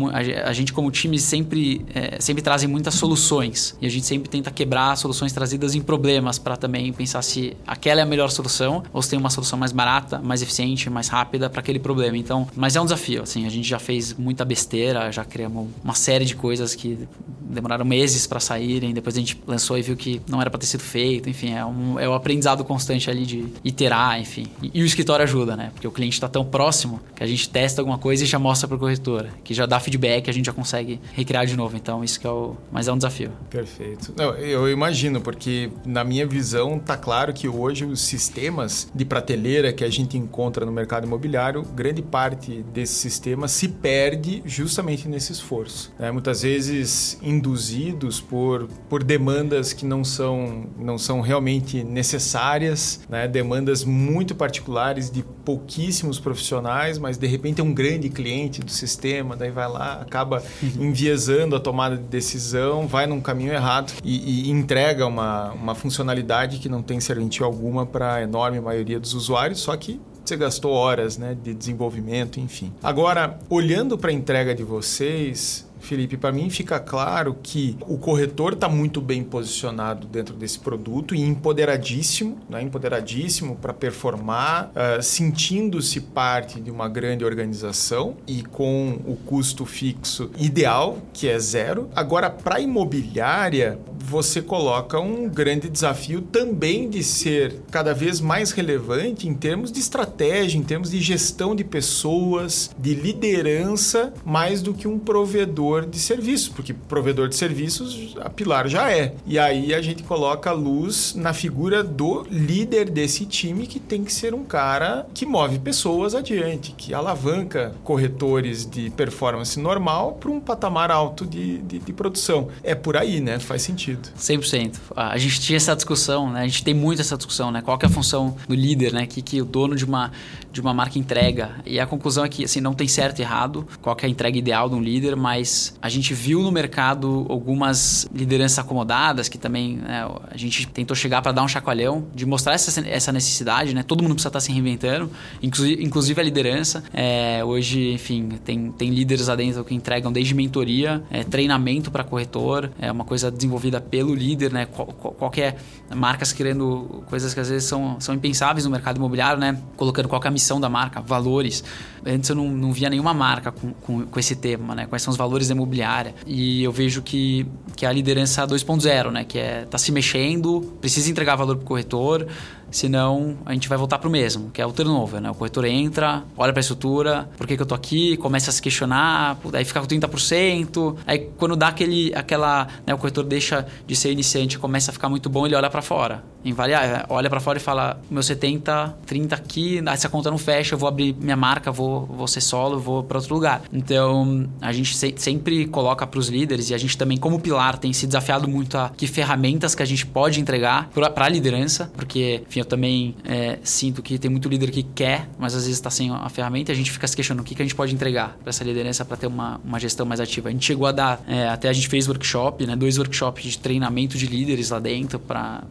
[0.43, 4.51] a gente como time sempre é, sempre trazem muitas soluções e a gente sempre tenta
[4.51, 9.01] quebrar soluções trazidas em problemas para também pensar se aquela é a melhor solução ou
[9.01, 12.17] se tem uma solução mais barata, mais eficiente, mais rápida para aquele problema.
[12.17, 13.23] Então, mas é um desafio.
[13.23, 17.07] Assim, a gente já fez muita besteira, já criamos uma série de coisas que
[17.41, 18.93] demoraram meses para saírem.
[18.93, 21.29] Depois a gente lançou e viu que não era para ter sido feito.
[21.29, 24.47] Enfim, é um é um aprendizado constante ali de iterar, enfim.
[24.61, 25.71] E, e o escritório ajuda, né?
[25.73, 28.67] Porque o cliente está tão próximo que a gente testa alguma coisa e já mostra
[28.67, 31.75] para o corretor, que já dá feedback, a gente já consegue recriar de novo.
[31.75, 33.31] Então isso que é o, mas é um desafio.
[33.49, 34.13] Perfeito.
[34.17, 39.73] Não, eu imagino porque na minha visão tá claro que hoje os sistemas de prateleira
[39.73, 45.31] que a gente encontra no mercado imobiliário, grande parte desses sistemas se perde justamente nesse
[45.31, 45.93] esforço.
[45.97, 46.11] Né?
[46.11, 53.27] Muitas vezes induzidos por, por demandas que não são, não são realmente necessárias, né?
[53.27, 59.35] demandas muito particulares de pouquíssimos profissionais, mas de repente é um grande cliente do sistema,
[59.35, 60.85] daí vai lá, acaba uhum.
[60.85, 66.59] enviesando a tomada de decisão, vai num caminho errado e, e entrega uma, uma funcionalidade
[66.59, 70.71] que não tem serventia alguma para a enorme maioria dos usuários, só que você gastou
[70.71, 72.71] horas né, de desenvolvimento, enfim.
[72.81, 78.53] Agora, olhando para a entrega de vocês, Felipe, para mim fica claro que o corretor
[78.53, 82.61] está muito bem posicionado dentro desse produto e empoderadíssimo, né?
[82.61, 90.31] empoderadíssimo para performar, uh, sentindo-se parte de uma grande organização e com o custo fixo
[90.37, 91.89] ideal, que é zero.
[91.95, 98.51] Agora, para a imobiliária, você coloca um grande desafio também de ser cada vez mais
[98.51, 104.73] relevante em termos de estratégia, em termos de gestão de pessoas, de liderança, mais do
[104.73, 109.13] que um provedor de serviços, porque provedor de serviços a Pilar já é.
[109.25, 114.03] E aí a gente coloca a luz na figura do líder desse time que tem
[114.03, 120.29] que ser um cara que move pessoas adiante, que alavanca corretores de performance normal para
[120.29, 122.49] um patamar alto de, de, de produção.
[122.63, 123.39] É por aí, né?
[123.39, 124.09] Faz sentido sentido.
[124.17, 124.75] 100%.
[124.95, 126.41] A gente tinha essa discussão, né?
[126.41, 127.61] A gente tem muito essa discussão, né?
[127.61, 129.05] Qual é a função do líder, né?
[129.05, 130.11] Que, que o dono de uma,
[130.51, 131.51] de uma marca entrega.
[131.65, 133.67] E a conclusão é que, assim, não tem certo e errado.
[133.81, 135.49] Qual é a entrega ideal de um líder, mas
[135.81, 141.21] a gente viu no mercado algumas lideranças acomodadas que também né, a gente tentou chegar
[141.21, 143.83] para dar um chacoalhão, de mostrar essa, essa necessidade, né?
[143.83, 146.83] Todo mundo precisa estar tá se reinventando, inclusive, a liderança.
[146.93, 152.03] É, hoje, enfim, tem, tem líderes lá dentro que entregam desde mentoria, é, treinamento para
[152.03, 154.65] corretor, é uma coisa desenvolvida pelo líder, né?
[154.65, 155.57] Qual, qualquer
[155.93, 159.57] marcas querendo coisas que às vezes são, são impensáveis no mercado imobiliário, né?
[159.75, 161.63] Colocando qual é a missão da marca, valores.
[162.05, 164.85] Antes eu não, não via nenhuma marca com, com, com, esse tema, né?
[164.85, 166.13] Quais são os valores da imobiliária.
[166.25, 169.23] E eu vejo que, que a liderança 2.0, né?
[169.23, 172.27] Que é tá se mexendo, precisa entregar valor para o corretor,
[172.69, 175.31] senão a gente vai voltar para o mesmo, que é o turnover, né?
[175.31, 178.53] O corretor entra, olha para a estrutura, por que, que eu tô aqui, começa a
[178.53, 183.65] se questionar, aí fica com 30%, aí quando dá aquele, aquela, né, o corretor deixa
[183.87, 187.39] de ser iniciante, começa a ficar muito bom, ele olha para fora, invaliar, olha para
[187.39, 191.35] fora e fala, meu 70, 30 aqui, essa conta não fecha, eu vou abrir minha
[191.35, 193.63] marca, vou, vou ser solo, vou para outro lugar.
[193.73, 197.77] Então, a gente se, sempre coloca para os líderes e a gente também como pilar
[197.77, 201.91] tem se desafiado muito a que ferramentas que a gente pode entregar para a liderança,
[201.95, 205.77] porque enfim, eu também é, sinto que tem muito líder que quer, mas às vezes
[205.77, 207.75] está sem a ferramenta e a gente fica se questionando o que, que a gente
[207.75, 210.49] pode entregar para essa liderança para ter uma, uma gestão mais ativa.
[210.49, 213.57] A gente chegou a dar, é, até a gente fez workshop, né, dois workshops de
[213.57, 215.63] treinamento de líderes lá dentro para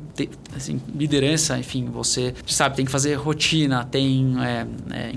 [0.65, 5.13] assim, liderança, enfim, você sabe, tem que fazer rotina, tem é, é,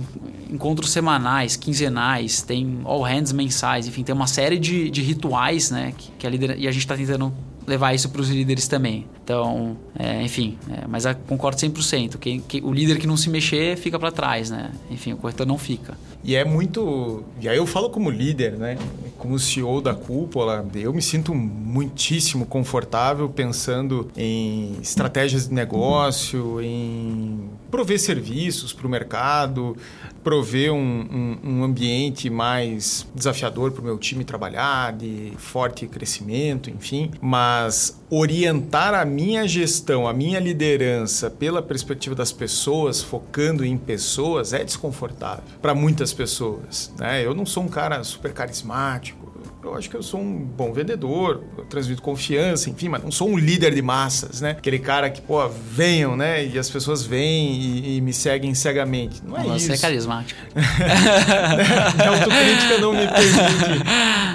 [0.49, 5.93] encontros semanais, quinzenais, tem all hands mensais, enfim, tem uma série de, de rituais, né,
[5.97, 7.33] que, que a liderança, e a gente está tentando
[7.67, 9.05] levar isso para os líderes também.
[9.23, 12.17] Então, é, enfim, é, mas concordo 100%.
[12.17, 14.71] Quem, que, o líder que não se mexer fica para trás, né?
[14.89, 15.97] Enfim, o corretor não fica.
[16.27, 17.23] E é muito.
[17.39, 18.77] E aí eu falo como líder, né?
[19.17, 27.49] Como CEO da cúpula, eu me sinto muitíssimo confortável pensando em estratégias de negócio, em
[27.71, 29.77] prover serviços para o mercado,
[30.21, 30.77] prover um,
[31.09, 37.96] um, um ambiente mais desafiador para o meu time trabalhar, de forte crescimento, enfim, mas
[38.10, 44.63] orientar a minha gestão, a minha liderança pela perspectiva das pessoas, focando em pessoas, é
[44.63, 46.91] desconfortável para muitas pessoas.
[46.98, 47.26] Né?
[47.26, 49.28] Eu não sou um cara super carismático,
[49.67, 53.30] eu acho que eu sou um bom vendedor, eu transmito confiança, enfim, mas não sou
[53.30, 54.51] um líder de massas, né?
[54.51, 56.45] Aquele cara que, pô, venham, né?
[56.45, 59.21] E as pessoas vêm e, e me seguem cegamente.
[59.25, 59.67] Não é Você isso.
[59.67, 60.39] Você é carismático.
[60.56, 63.88] a autocrítica não me permite.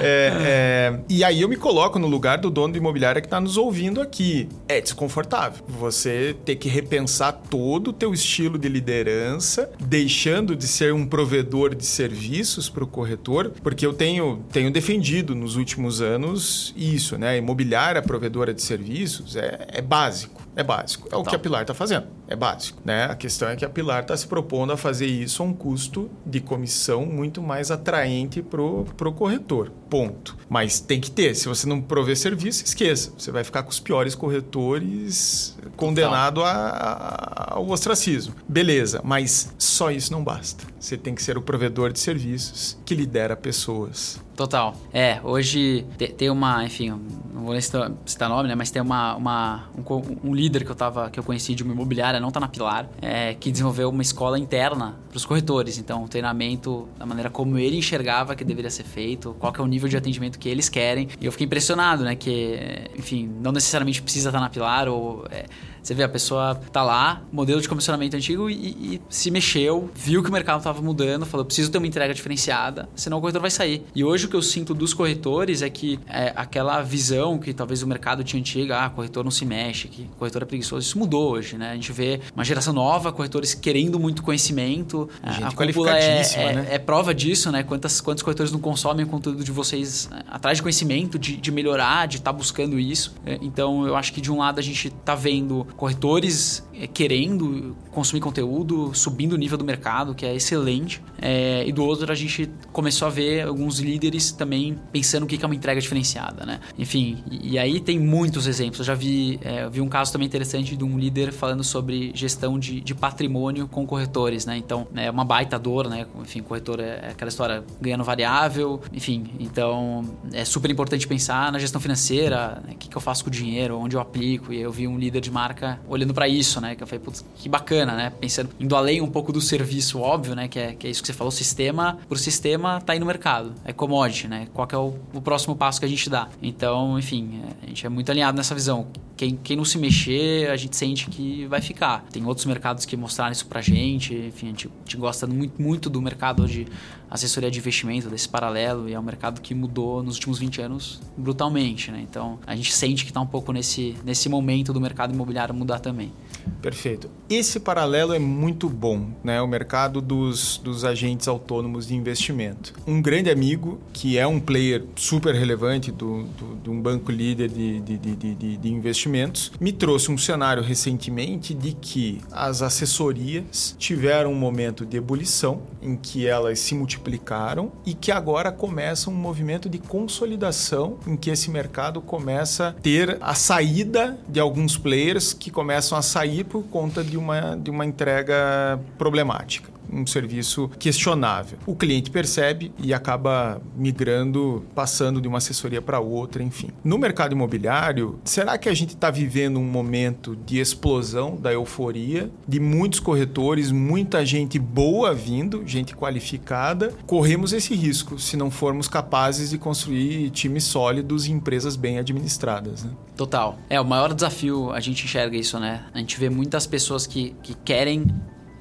[0.05, 3.40] É, é, e aí eu me coloco no lugar do dono de imobiliária que está
[3.40, 4.49] nos ouvindo aqui.
[4.68, 5.64] É desconfortável.
[5.68, 11.75] Você ter que repensar todo o teu estilo de liderança, deixando de ser um provedor
[11.75, 17.31] de serviços para o corretor, porque eu tenho, tenho defendido nos últimos anos isso, né?
[17.31, 20.43] A imobiliária provedora de serviços é, é básico.
[20.55, 21.09] É básico.
[21.11, 22.07] É o que a Pilar está fazendo.
[22.29, 22.81] É básico.
[22.85, 23.05] Né?
[23.05, 26.11] A questão é que a Pilar está se propondo a fazer isso a um custo
[26.27, 29.73] de comissão muito mais atraente para o corretor.
[29.92, 30.38] Ponto.
[30.48, 31.35] Mas tem que ter.
[31.35, 33.12] Se você não prover serviço, esqueça.
[33.18, 38.35] Você vai ficar com os piores corretores condenado a, a, ao ostracismo.
[38.48, 40.64] Beleza, mas só isso não basta.
[40.81, 44.18] Você tem que ser o provedor de serviços que lidera pessoas.
[44.35, 44.74] Total.
[44.92, 46.90] É, hoje tem uma, enfim,
[47.33, 48.55] não vou citar, citar nome, né?
[48.55, 51.72] Mas tem uma, uma um, um, líder que eu tava, que eu conheci de uma
[51.72, 55.78] imobiliária, não tá na Pilar, é, que desenvolveu uma escola interna para os corretores.
[55.78, 59.64] Então, um treinamento da maneira como ele enxergava que deveria ser feito, qual que é
[59.64, 61.09] o nível de atendimento que eles querem.
[61.21, 62.14] E eu fiquei impressionado, né?
[62.14, 62.59] Que,
[62.97, 65.27] enfim, não necessariamente precisa estar na Pilar ou...
[65.31, 65.45] É,
[65.83, 70.23] você vê, a pessoa tá lá, modelo de comissionamento antigo e, e se mexeu, viu
[70.23, 73.51] que o mercado estava mudando, falou: preciso ter uma entrega diferenciada, senão o corretor vai
[73.51, 73.85] sair.
[73.95, 77.83] E hoje o que eu sinto dos corretores é que é, aquela visão que talvez
[77.83, 81.33] o mercado tinha antiga, ah, corretor não se mexe, que corretor é preguiçoso, isso mudou
[81.33, 81.73] hoje, né?
[81.73, 85.09] A gente vê uma geração nova, corretores querendo muito conhecimento.
[85.25, 86.66] Gente a qualificadíssima, é, é, né?
[86.71, 87.62] é, prova disso, né?
[87.62, 91.51] Quantas, quantos corretores não consomem o conteúdo de vocês é, atrás de conhecimento, de, de
[91.51, 93.14] melhorar, de estar tá buscando isso.
[93.27, 97.77] É, então eu acho que de um lado a gente tá vendo corretores é, querendo
[97.91, 101.03] consumir conteúdo, subindo o nível do mercado, que é excelente.
[101.21, 105.43] É, e do outro, a gente começou a ver alguns líderes também pensando o que
[105.43, 106.61] é uma entrega diferenciada, né?
[106.79, 108.81] Enfim, e, e aí tem muitos exemplos.
[108.81, 112.59] Eu já vi, é, vi um caso também interessante de um líder falando sobre gestão
[112.59, 114.57] de, de patrimônio com corretores, né?
[114.57, 116.07] Então, é uma baita dor, né?
[116.21, 119.25] Enfim, corretor é aquela história ganhando variável, enfim.
[119.39, 122.73] Então, é super importante pensar na gestão financeira, né?
[122.73, 124.53] o que, que eu faço com o dinheiro, onde eu aplico.
[124.53, 126.75] E eu vi um líder de marca olhando para isso, né?
[126.75, 128.11] Que eu falei, putz, que bacana, né?
[128.11, 130.48] Pensando, indo além um pouco do serviço óbvio, né?
[130.48, 133.53] Que é, que é isso que você falou, sistema por sistema tá aí no mercado.
[133.64, 134.48] É commodity, né?
[134.53, 136.29] Qual é o, o próximo passo que a gente dá?
[136.42, 138.87] Então, enfim, é, a gente é muito alinhado nessa visão.
[139.16, 142.05] Quem, quem não se mexer, a gente sente que vai ficar.
[142.11, 144.14] Tem outros mercados que mostraram isso pra gente.
[144.14, 146.66] Enfim, a gente, a gente gosta muito, muito do mercado de
[147.12, 151.01] assessoria de investimento, desse paralelo, e é um mercado que mudou nos últimos 20 anos
[151.14, 152.01] brutalmente, né?
[152.01, 155.79] Então, a gente sente que está um pouco nesse, nesse momento do mercado imobiliário mudar
[155.81, 156.12] também.
[156.61, 157.11] Perfeito.
[157.29, 159.41] Esse paralelo é muito bom, né?
[159.41, 162.75] O mercado dos, dos agentes autônomos de investimento.
[162.87, 167.49] Um grande amigo, que é um player super relevante do, do, de um banco líder
[167.49, 173.75] de, de, de, de, de investimentos, me trouxe um cenário recentemente de que as assessorias
[173.79, 179.15] tiveram um momento de ebulição, em que elas se multiplicaram e que agora começa um
[179.15, 185.33] movimento de consolidação, em que esse mercado começa a ter a saída de alguns players
[185.42, 191.59] que começam a sair por conta de uma, de uma entrega problemática um serviço questionável.
[191.66, 196.70] O cliente percebe e acaba migrando, passando de uma assessoria para outra, enfim.
[196.83, 202.31] No mercado imobiliário, será que a gente está vivendo um momento de explosão da euforia,
[202.46, 206.94] de muitos corretores, muita gente boa vindo, gente qualificada?
[207.07, 212.85] Corremos esse risco se não formos capazes de construir times sólidos e empresas bem administradas.
[212.85, 212.90] Né?
[213.16, 213.59] Total.
[213.68, 215.85] É, o maior desafio, a gente enxerga isso, né?
[215.92, 218.07] A gente vê muitas pessoas que, que querem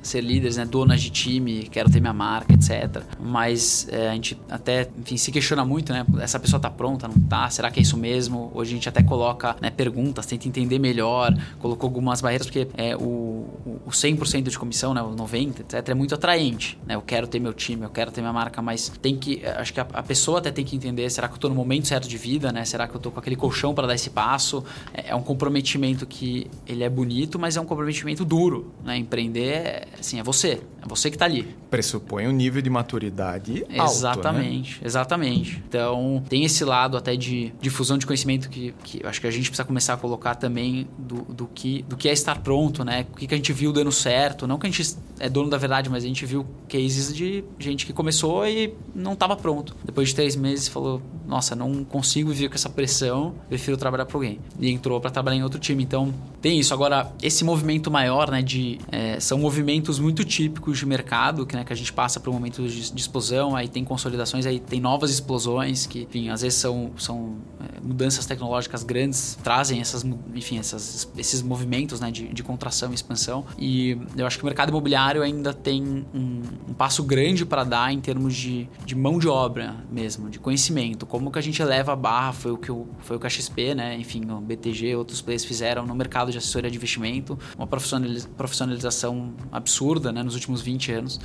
[0.02, 0.66] ser líderes, né?
[0.66, 3.04] Donas de time, quero ter minha marca, etc.
[3.20, 6.06] Mas é, a gente até, enfim, se questiona muito, né?
[6.20, 7.50] Essa pessoa tá pronta, não tá?
[7.50, 8.52] Será que é isso mesmo?
[8.54, 12.96] Hoje a gente até coloca né, perguntas, tenta entender melhor, colocou algumas barreiras, porque é,
[12.96, 13.48] o,
[13.86, 15.02] o 100% de comissão, né?
[15.02, 15.90] O 90%, etc.
[15.90, 16.96] é muito atraente, né?
[16.96, 19.80] Eu quero ter meu time, eu quero ter minha marca, mas tem que, acho que
[19.80, 22.18] a, a pessoa até tem que entender, será que eu tô no momento certo de
[22.18, 22.66] vida, né?
[22.66, 24.64] Será que eu tô com aquele colchão para dar esse passo?
[24.94, 28.98] É, é um comprometimento que ele é bonito, mas é um comprometimento duro, né?
[28.98, 30.62] Empreender é assim, é você.
[30.84, 31.56] É você que está ali.
[31.70, 34.88] Pressupõe um nível de maturidade alto, Exatamente, né?
[34.88, 35.64] exatamente.
[35.68, 39.50] Então, tem esse lado até de difusão de conhecimento que, que acho que a gente
[39.50, 43.06] precisa começar a colocar também do, do, que, do que é estar pronto, né?
[43.12, 44.48] O que, que a gente viu dando certo.
[44.48, 47.86] Não que a gente é dono da verdade, mas a gente viu cases de gente
[47.86, 49.76] que começou e não estava pronto.
[49.84, 54.18] Depois de três meses falou, nossa, não consigo viver com essa pressão, prefiro trabalhar para
[54.18, 54.40] alguém.
[54.60, 55.84] E entrou para trabalhar em outro time.
[55.84, 56.74] Então, tem isso.
[56.74, 58.80] Agora, esse movimento maior, né, de...
[58.92, 62.34] É, são movimentos muito típicos de mercado, que, né, que a gente passa por um
[62.34, 66.60] momento de, de explosão, aí tem consolidações, aí tem novas explosões, que, enfim, às vezes
[66.60, 72.44] são, são é, mudanças tecnológicas grandes, trazem essas, enfim, essas, esses movimentos né, de, de
[72.44, 73.46] contração e expansão.
[73.58, 77.92] E eu acho que o mercado imobiliário ainda tem um, um passo grande para dar
[77.92, 81.06] em termos de, de mão de obra mesmo, de conhecimento.
[81.06, 83.30] Como que a gente eleva a barra, foi o que, o, foi o que a
[83.30, 87.68] XP, né, enfim, o BTG, outros players fizeram no mercado de assessoria de investimento, uma
[87.68, 89.71] profissionalização absurda
[90.12, 91.20] né, nos últimos 20 anos.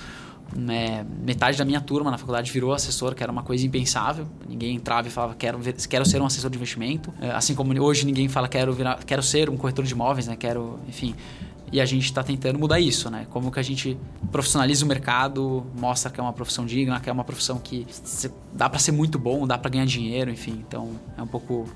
[0.69, 4.27] É, metade da minha turma na faculdade virou assessor, que era uma coisa impensável.
[4.49, 7.13] Ninguém entrava e falava quero, quero ser um assessor de investimento.
[7.21, 10.37] É, assim como hoje ninguém fala quero, virar, quero ser um corretor de imóveis, né?
[10.37, 11.15] Quero, enfim.
[11.73, 13.27] E a gente está tentando mudar isso, né?
[13.31, 13.99] Como que a gente
[14.31, 17.85] profissionaliza o mercado, mostra que é uma profissão digna, que é uma profissão que
[18.53, 20.65] dá para ser muito bom, dá para ganhar dinheiro, enfim.
[20.67, 21.69] Então é um pouco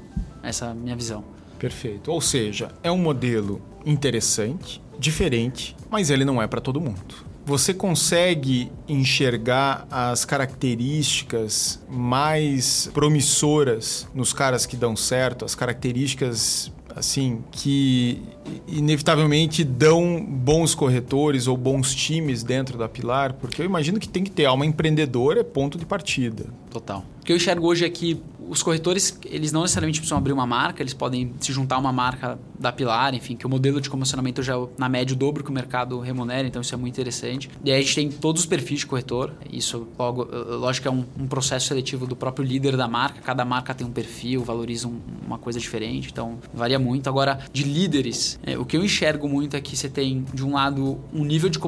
[0.43, 1.25] essa minha visão.
[1.59, 2.11] Perfeito.
[2.11, 7.31] Ou seja, é um modelo interessante, diferente, mas ele não é para todo mundo.
[7.47, 17.43] Você consegue enxergar as características mais promissoras nos caras que dão certo, as características assim
[17.51, 18.21] que
[18.67, 24.25] inevitavelmente dão bons corretores ou bons times dentro da Pilar, porque eu imagino que tem
[24.25, 26.47] que ter alma empreendedora é ponto de partida.
[26.71, 27.05] Total.
[27.21, 28.21] O que eu enxergo hoje é que
[28.51, 31.93] os corretores, eles não necessariamente precisam abrir uma marca, eles podem se juntar a uma
[31.93, 35.45] marca da Pilar, enfim, que o modelo de comissionamento já é, na média, o dobro
[35.45, 37.49] que o mercado remunera, então isso é muito interessante.
[37.65, 40.25] E aí a gente tem todos os perfis de corretor, isso, logo,
[40.57, 43.87] lógico que é um, um processo seletivo do próprio líder da marca, cada marca tem
[43.87, 47.09] um perfil, valoriza um, uma coisa diferente, então varia muito.
[47.09, 50.55] Agora, de líderes, é, o que eu enxergo muito é que você tem, de um
[50.55, 51.61] lado, um nível de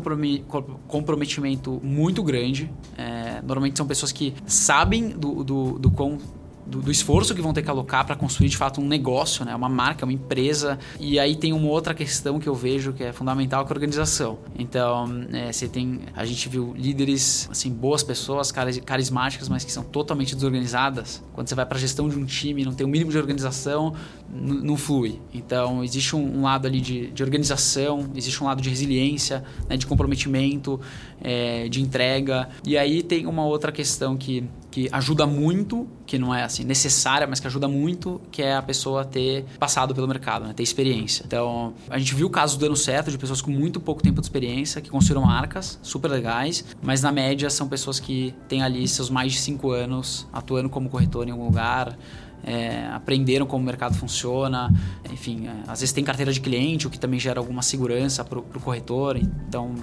[0.89, 2.69] comprometimento muito grande,
[2.99, 6.19] é, normalmente são pessoas que sabem do, do, do quão
[6.67, 9.55] do, do, esforço que vão ter que alocar para construir de fato um negócio, né?
[9.55, 10.79] uma marca, uma empresa.
[10.99, 13.77] E aí tem uma outra questão que eu vejo que é fundamental, que é a
[13.77, 14.39] organização.
[14.59, 16.01] Então, é, você tem.
[16.15, 21.23] A gente viu líderes, assim, boas pessoas, carismáticas, mas que são totalmente desorganizadas.
[21.33, 23.95] Quando você vai para a gestão de um time, não tem o mínimo de organização,
[24.33, 25.21] não flui.
[25.33, 29.77] Então, existe um, um lado ali de, de, organização, existe um lado de resiliência, né?
[29.77, 30.81] de comprometimento,
[31.21, 32.49] é, de entrega.
[32.67, 37.27] E aí tem uma outra questão que que ajuda muito, que não é assim necessária,
[37.27, 40.55] mas que ajuda muito, que é a pessoa ter passado pelo mercado, né?
[40.55, 41.23] ter experiência.
[41.27, 44.81] Então, a gente viu casos dando certo de pessoas com muito pouco tempo de experiência,
[44.81, 49.33] que construíram marcas super legais, mas na média são pessoas que têm ali seus mais
[49.33, 51.95] de cinco anos atuando como corretor em algum lugar,
[52.43, 54.73] é, aprenderam como o mercado funciona,
[55.13, 58.39] enfim, é, às vezes tem carteira de cliente, o que também gera alguma segurança para
[58.39, 59.19] o corretor.
[59.19, 59.75] Então,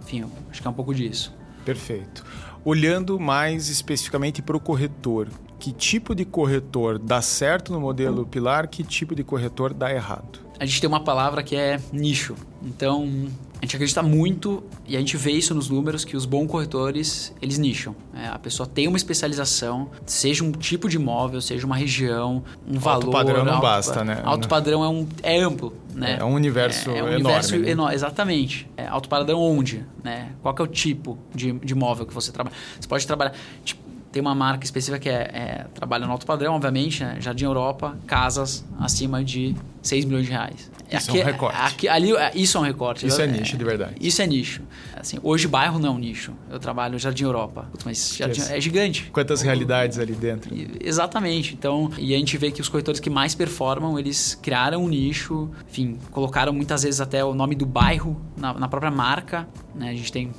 [0.00, 1.36] enfim, acho que é um pouco disso.
[1.64, 2.24] Perfeito.
[2.70, 8.68] Olhando mais especificamente para o corretor, que tipo de corretor dá certo no modelo Pilar,
[8.68, 10.40] que tipo de corretor dá errado?
[10.60, 12.34] A gente tem uma palavra que é nicho.
[12.62, 13.28] Então,
[13.60, 17.34] a gente acredita muito e a gente vê isso nos números que os bons corretores
[17.42, 17.94] eles nicham.
[18.14, 22.74] É, a pessoa tem uma especialização, seja um tipo de imóvel, seja uma região, um
[22.74, 23.04] alto valor.
[23.04, 24.22] Alto padrão não alto, basta, né?
[24.24, 26.18] Alto padrão é, um, é amplo, né?
[26.20, 27.22] É um universo é, é um enorme.
[27.24, 27.70] Universo né?
[27.70, 28.70] enorme exatamente.
[28.76, 30.30] É, alto padrão onde, né?
[30.40, 32.56] Qual é o tipo de, de imóvel que você trabalha?
[32.78, 33.34] Você pode trabalhar
[33.64, 37.16] tipo, tem uma marca específica que é, é trabalha no alto padrão, obviamente, né?
[37.20, 40.70] Jardim Europa, casas acima de 6 milhões de reais.
[40.90, 41.58] Isso aqui, é um recorte.
[41.58, 43.06] Aqui, ali, é, isso é um recorte.
[43.06, 43.94] Isso é, é nicho, de verdade.
[44.00, 44.62] Isso é nicho.
[44.96, 46.32] Assim, hoje bairro não é um nicho.
[46.50, 47.68] Eu trabalho no Jardim Europa.
[47.84, 49.10] Mas Jardim, é gigante.
[49.12, 50.50] Quantas realidades ali dentro.
[50.80, 51.54] Exatamente.
[51.54, 55.50] Então, e a gente vê que os corretores que mais performam, eles criaram um nicho,
[55.68, 59.46] enfim, colocaram muitas vezes até o nome do bairro na, na própria marca.
[59.74, 59.90] Né?
[59.90, 60.32] A gente tem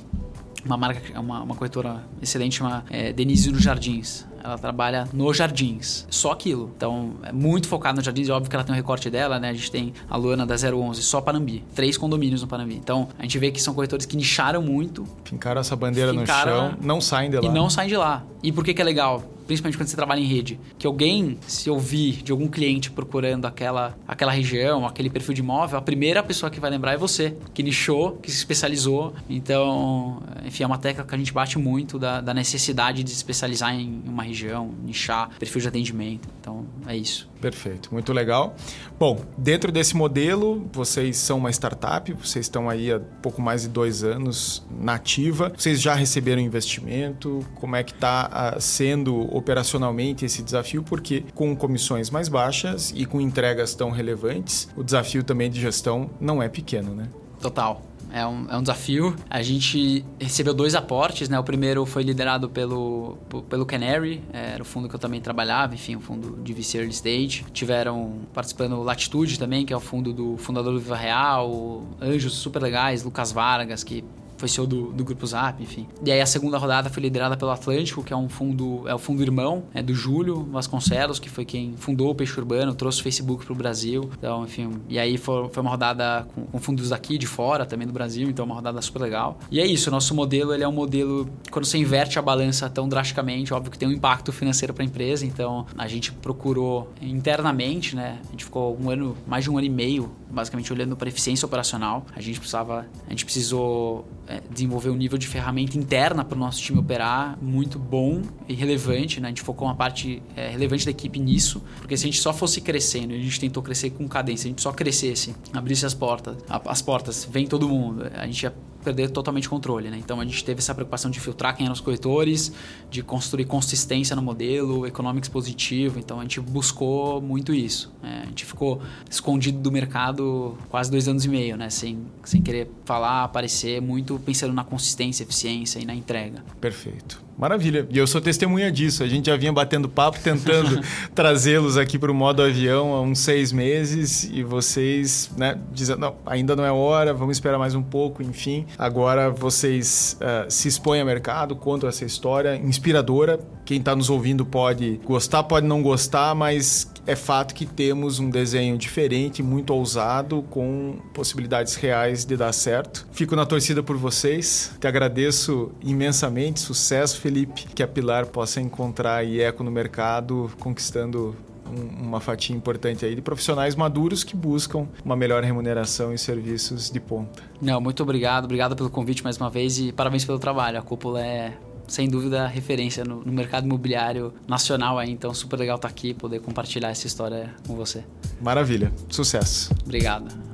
[0.64, 4.26] uma marca, uma, uma corretora excelente, chama é, Denise dos Jardins.
[4.42, 6.72] Ela trabalha nos jardins, só aquilo.
[6.74, 8.26] Então, é muito focado nos jardins.
[8.26, 9.50] É óbvio que ela tem um recorte dela, né?
[9.50, 11.62] A gente tem a Luana da 011, só Panambi.
[11.74, 12.74] Três condomínios no Panambi.
[12.74, 15.06] Então, a gente vê que são corretores que nicharam muito.
[15.24, 17.44] Fincaram essa bandeira fincaram, no chão, não saem de lá.
[17.44, 18.24] E não saem de lá.
[18.42, 19.22] E por que, que é legal?
[19.50, 23.98] Principalmente quando você trabalha em rede, que alguém se ouvir de algum cliente procurando aquela,
[24.06, 27.60] aquela região, aquele perfil de imóvel, a primeira pessoa que vai lembrar é você, que
[27.60, 29.12] nichou, que se especializou.
[29.28, 33.16] Então, enfim, é uma tecla que a gente bate muito da, da necessidade de se
[33.16, 36.28] especializar em uma região, nichar, perfil de atendimento.
[36.40, 37.28] Então, é isso.
[37.40, 38.54] Perfeito, muito legal.
[38.98, 43.68] Bom, dentro desse modelo, vocês são uma startup, vocês estão aí há pouco mais de
[43.68, 45.50] dois anos na ativa.
[45.56, 47.44] Vocês já receberam investimento?
[47.54, 50.82] Como é que está ah, sendo operacionalmente esse desafio?
[50.82, 56.10] Porque com comissões mais baixas e com entregas tão relevantes, o desafio também de gestão
[56.20, 57.08] não é pequeno, né?
[57.40, 57.82] Total
[58.12, 59.14] é um, é um desafio.
[59.28, 61.38] A gente recebeu dois aportes, né?
[61.38, 63.18] O primeiro foi liderado pelo,
[63.48, 66.92] pelo Canary, era o fundo que eu também trabalhava, enfim, o fundo de VC Early
[66.92, 67.44] Stage.
[67.52, 72.62] Tiveram participando Latitude também, que é o fundo do fundador do Viva Real, anjos super
[72.62, 74.04] legais, Lucas Vargas, que
[74.40, 75.86] foi CEO do, do Grupo Zap, enfim.
[76.04, 78.98] E aí a segunda rodada foi liderada pelo Atlântico, que é um fundo, é o
[78.98, 83.02] fundo irmão é do Júlio Vasconcelos, que foi quem fundou o Peixe Urbano, trouxe o
[83.02, 84.10] Facebook para o Brasil.
[84.18, 87.86] Então, enfim, e aí foi, foi uma rodada com, com, fundos daqui, de fora, também
[87.86, 89.38] do Brasil, então uma rodada super legal.
[89.50, 92.88] E é isso, nosso modelo, ele é um modelo, quando você inverte a balança tão
[92.88, 97.94] drasticamente, óbvio que tem um impacto financeiro para a empresa, então a gente procurou internamente,
[97.94, 101.08] né, a gente ficou um ano, mais de um ano e meio, basicamente olhando para
[101.08, 102.06] eficiência operacional.
[102.14, 106.38] A gente precisava, a gente precisou é, desenvolver um nível de ferramenta interna para o
[106.38, 109.28] nosso time operar muito bom e relevante, né?
[109.28, 112.32] A gente focou uma parte é, relevante da equipe nisso, porque se a gente só
[112.32, 116.36] fosse crescendo, a gente tentou crescer com cadência, a gente só crescesse, abrisse as portas,
[116.48, 119.98] as portas, vem todo mundo, a gente ia perder totalmente o controle, né?
[119.98, 122.52] Então a gente teve essa preocupação de filtrar quem eram os corretores,
[122.90, 125.98] de construir consistência no modelo, economics positivo.
[125.98, 127.92] Então a gente buscou muito isso.
[128.02, 128.22] Né?
[128.24, 131.70] A gente ficou escondido do mercado quase dois anos e meio, né?
[131.70, 136.42] Sem, sem querer falar, aparecer, muito pensando na consistência, eficiência e na entrega.
[136.60, 137.30] Perfeito.
[137.40, 137.88] Maravilha.
[137.90, 139.02] E eu sou testemunha disso.
[139.02, 140.78] A gente já vinha batendo papo, tentando
[141.14, 146.16] trazê-los aqui para o modo avião há uns seis meses e vocês, né, dizendo, não,
[146.26, 148.66] ainda não é hora, vamos esperar mais um pouco, enfim.
[148.78, 153.38] Agora vocês uh, se expõem ao mercado, contam essa história inspiradora.
[153.64, 158.30] Quem está nos ouvindo pode gostar, pode não gostar, mas é fato que temos um
[158.30, 163.06] desenho diferente, muito ousado, com possibilidades reais de dar certo.
[163.12, 164.72] Fico na torcida por vocês.
[164.80, 166.60] Te agradeço imensamente.
[166.60, 167.66] Sucesso, Felipe.
[167.74, 171.36] Que a Pilar possa encontrar eco no mercado, conquistando
[171.70, 177.00] uma fatia importante aí de profissionais maduros que buscam uma melhor remuneração e serviços de
[177.00, 177.42] ponta.
[177.60, 180.78] Não, muito obrigado, obrigado pelo convite mais uma vez e parabéns pelo trabalho.
[180.78, 181.52] A cúpula é
[181.86, 186.40] sem dúvida referência no, no mercado imobiliário nacional aí, então super legal estar aqui poder
[186.40, 188.04] compartilhar essa história com você.
[188.40, 189.74] Maravilha, sucesso.
[189.84, 190.49] Obrigado.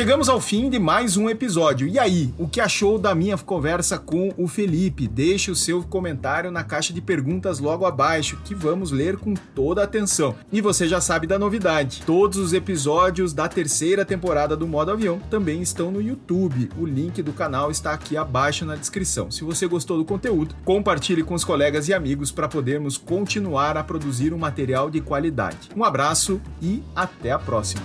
[0.00, 1.86] Chegamos ao fim de mais um episódio.
[1.86, 5.06] E aí, o que achou da minha conversa com o Felipe?
[5.06, 9.82] Deixe o seu comentário na caixa de perguntas logo abaixo, que vamos ler com toda
[9.82, 10.34] a atenção.
[10.50, 15.20] E você já sabe da novidade: todos os episódios da terceira temporada do Modo Avião
[15.28, 16.70] também estão no YouTube.
[16.78, 19.30] O link do canal está aqui abaixo na descrição.
[19.30, 23.84] Se você gostou do conteúdo, compartilhe com os colegas e amigos para podermos continuar a
[23.84, 25.68] produzir um material de qualidade.
[25.76, 27.82] Um abraço e até a próxima.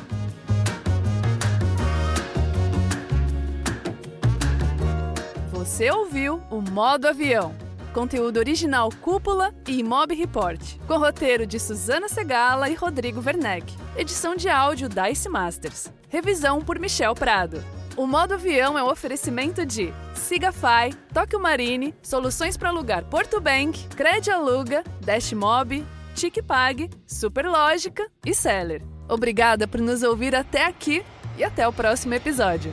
[5.66, 7.52] Você ouviu o Modo Avião.
[7.92, 10.62] Conteúdo original Cúpula e Imob Report.
[10.88, 13.76] Com roteiro de Suzana Segala e Rodrigo Werneck.
[13.98, 15.92] Edição de áudio Dice Masters.
[16.08, 17.64] Revisão por Michel Prado.
[17.98, 23.88] O Modo Avião é um oferecimento de Sigafy, Tóquio Marine, Soluções para Alugar Porto Bank,
[23.96, 28.84] Cred Aluga, Dashmob, TicPag, Superlógica e Seller.
[29.10, 31.04] Obrigada por nos ouvir até aqui
[31.40, 32.72] e até o próximo episódio.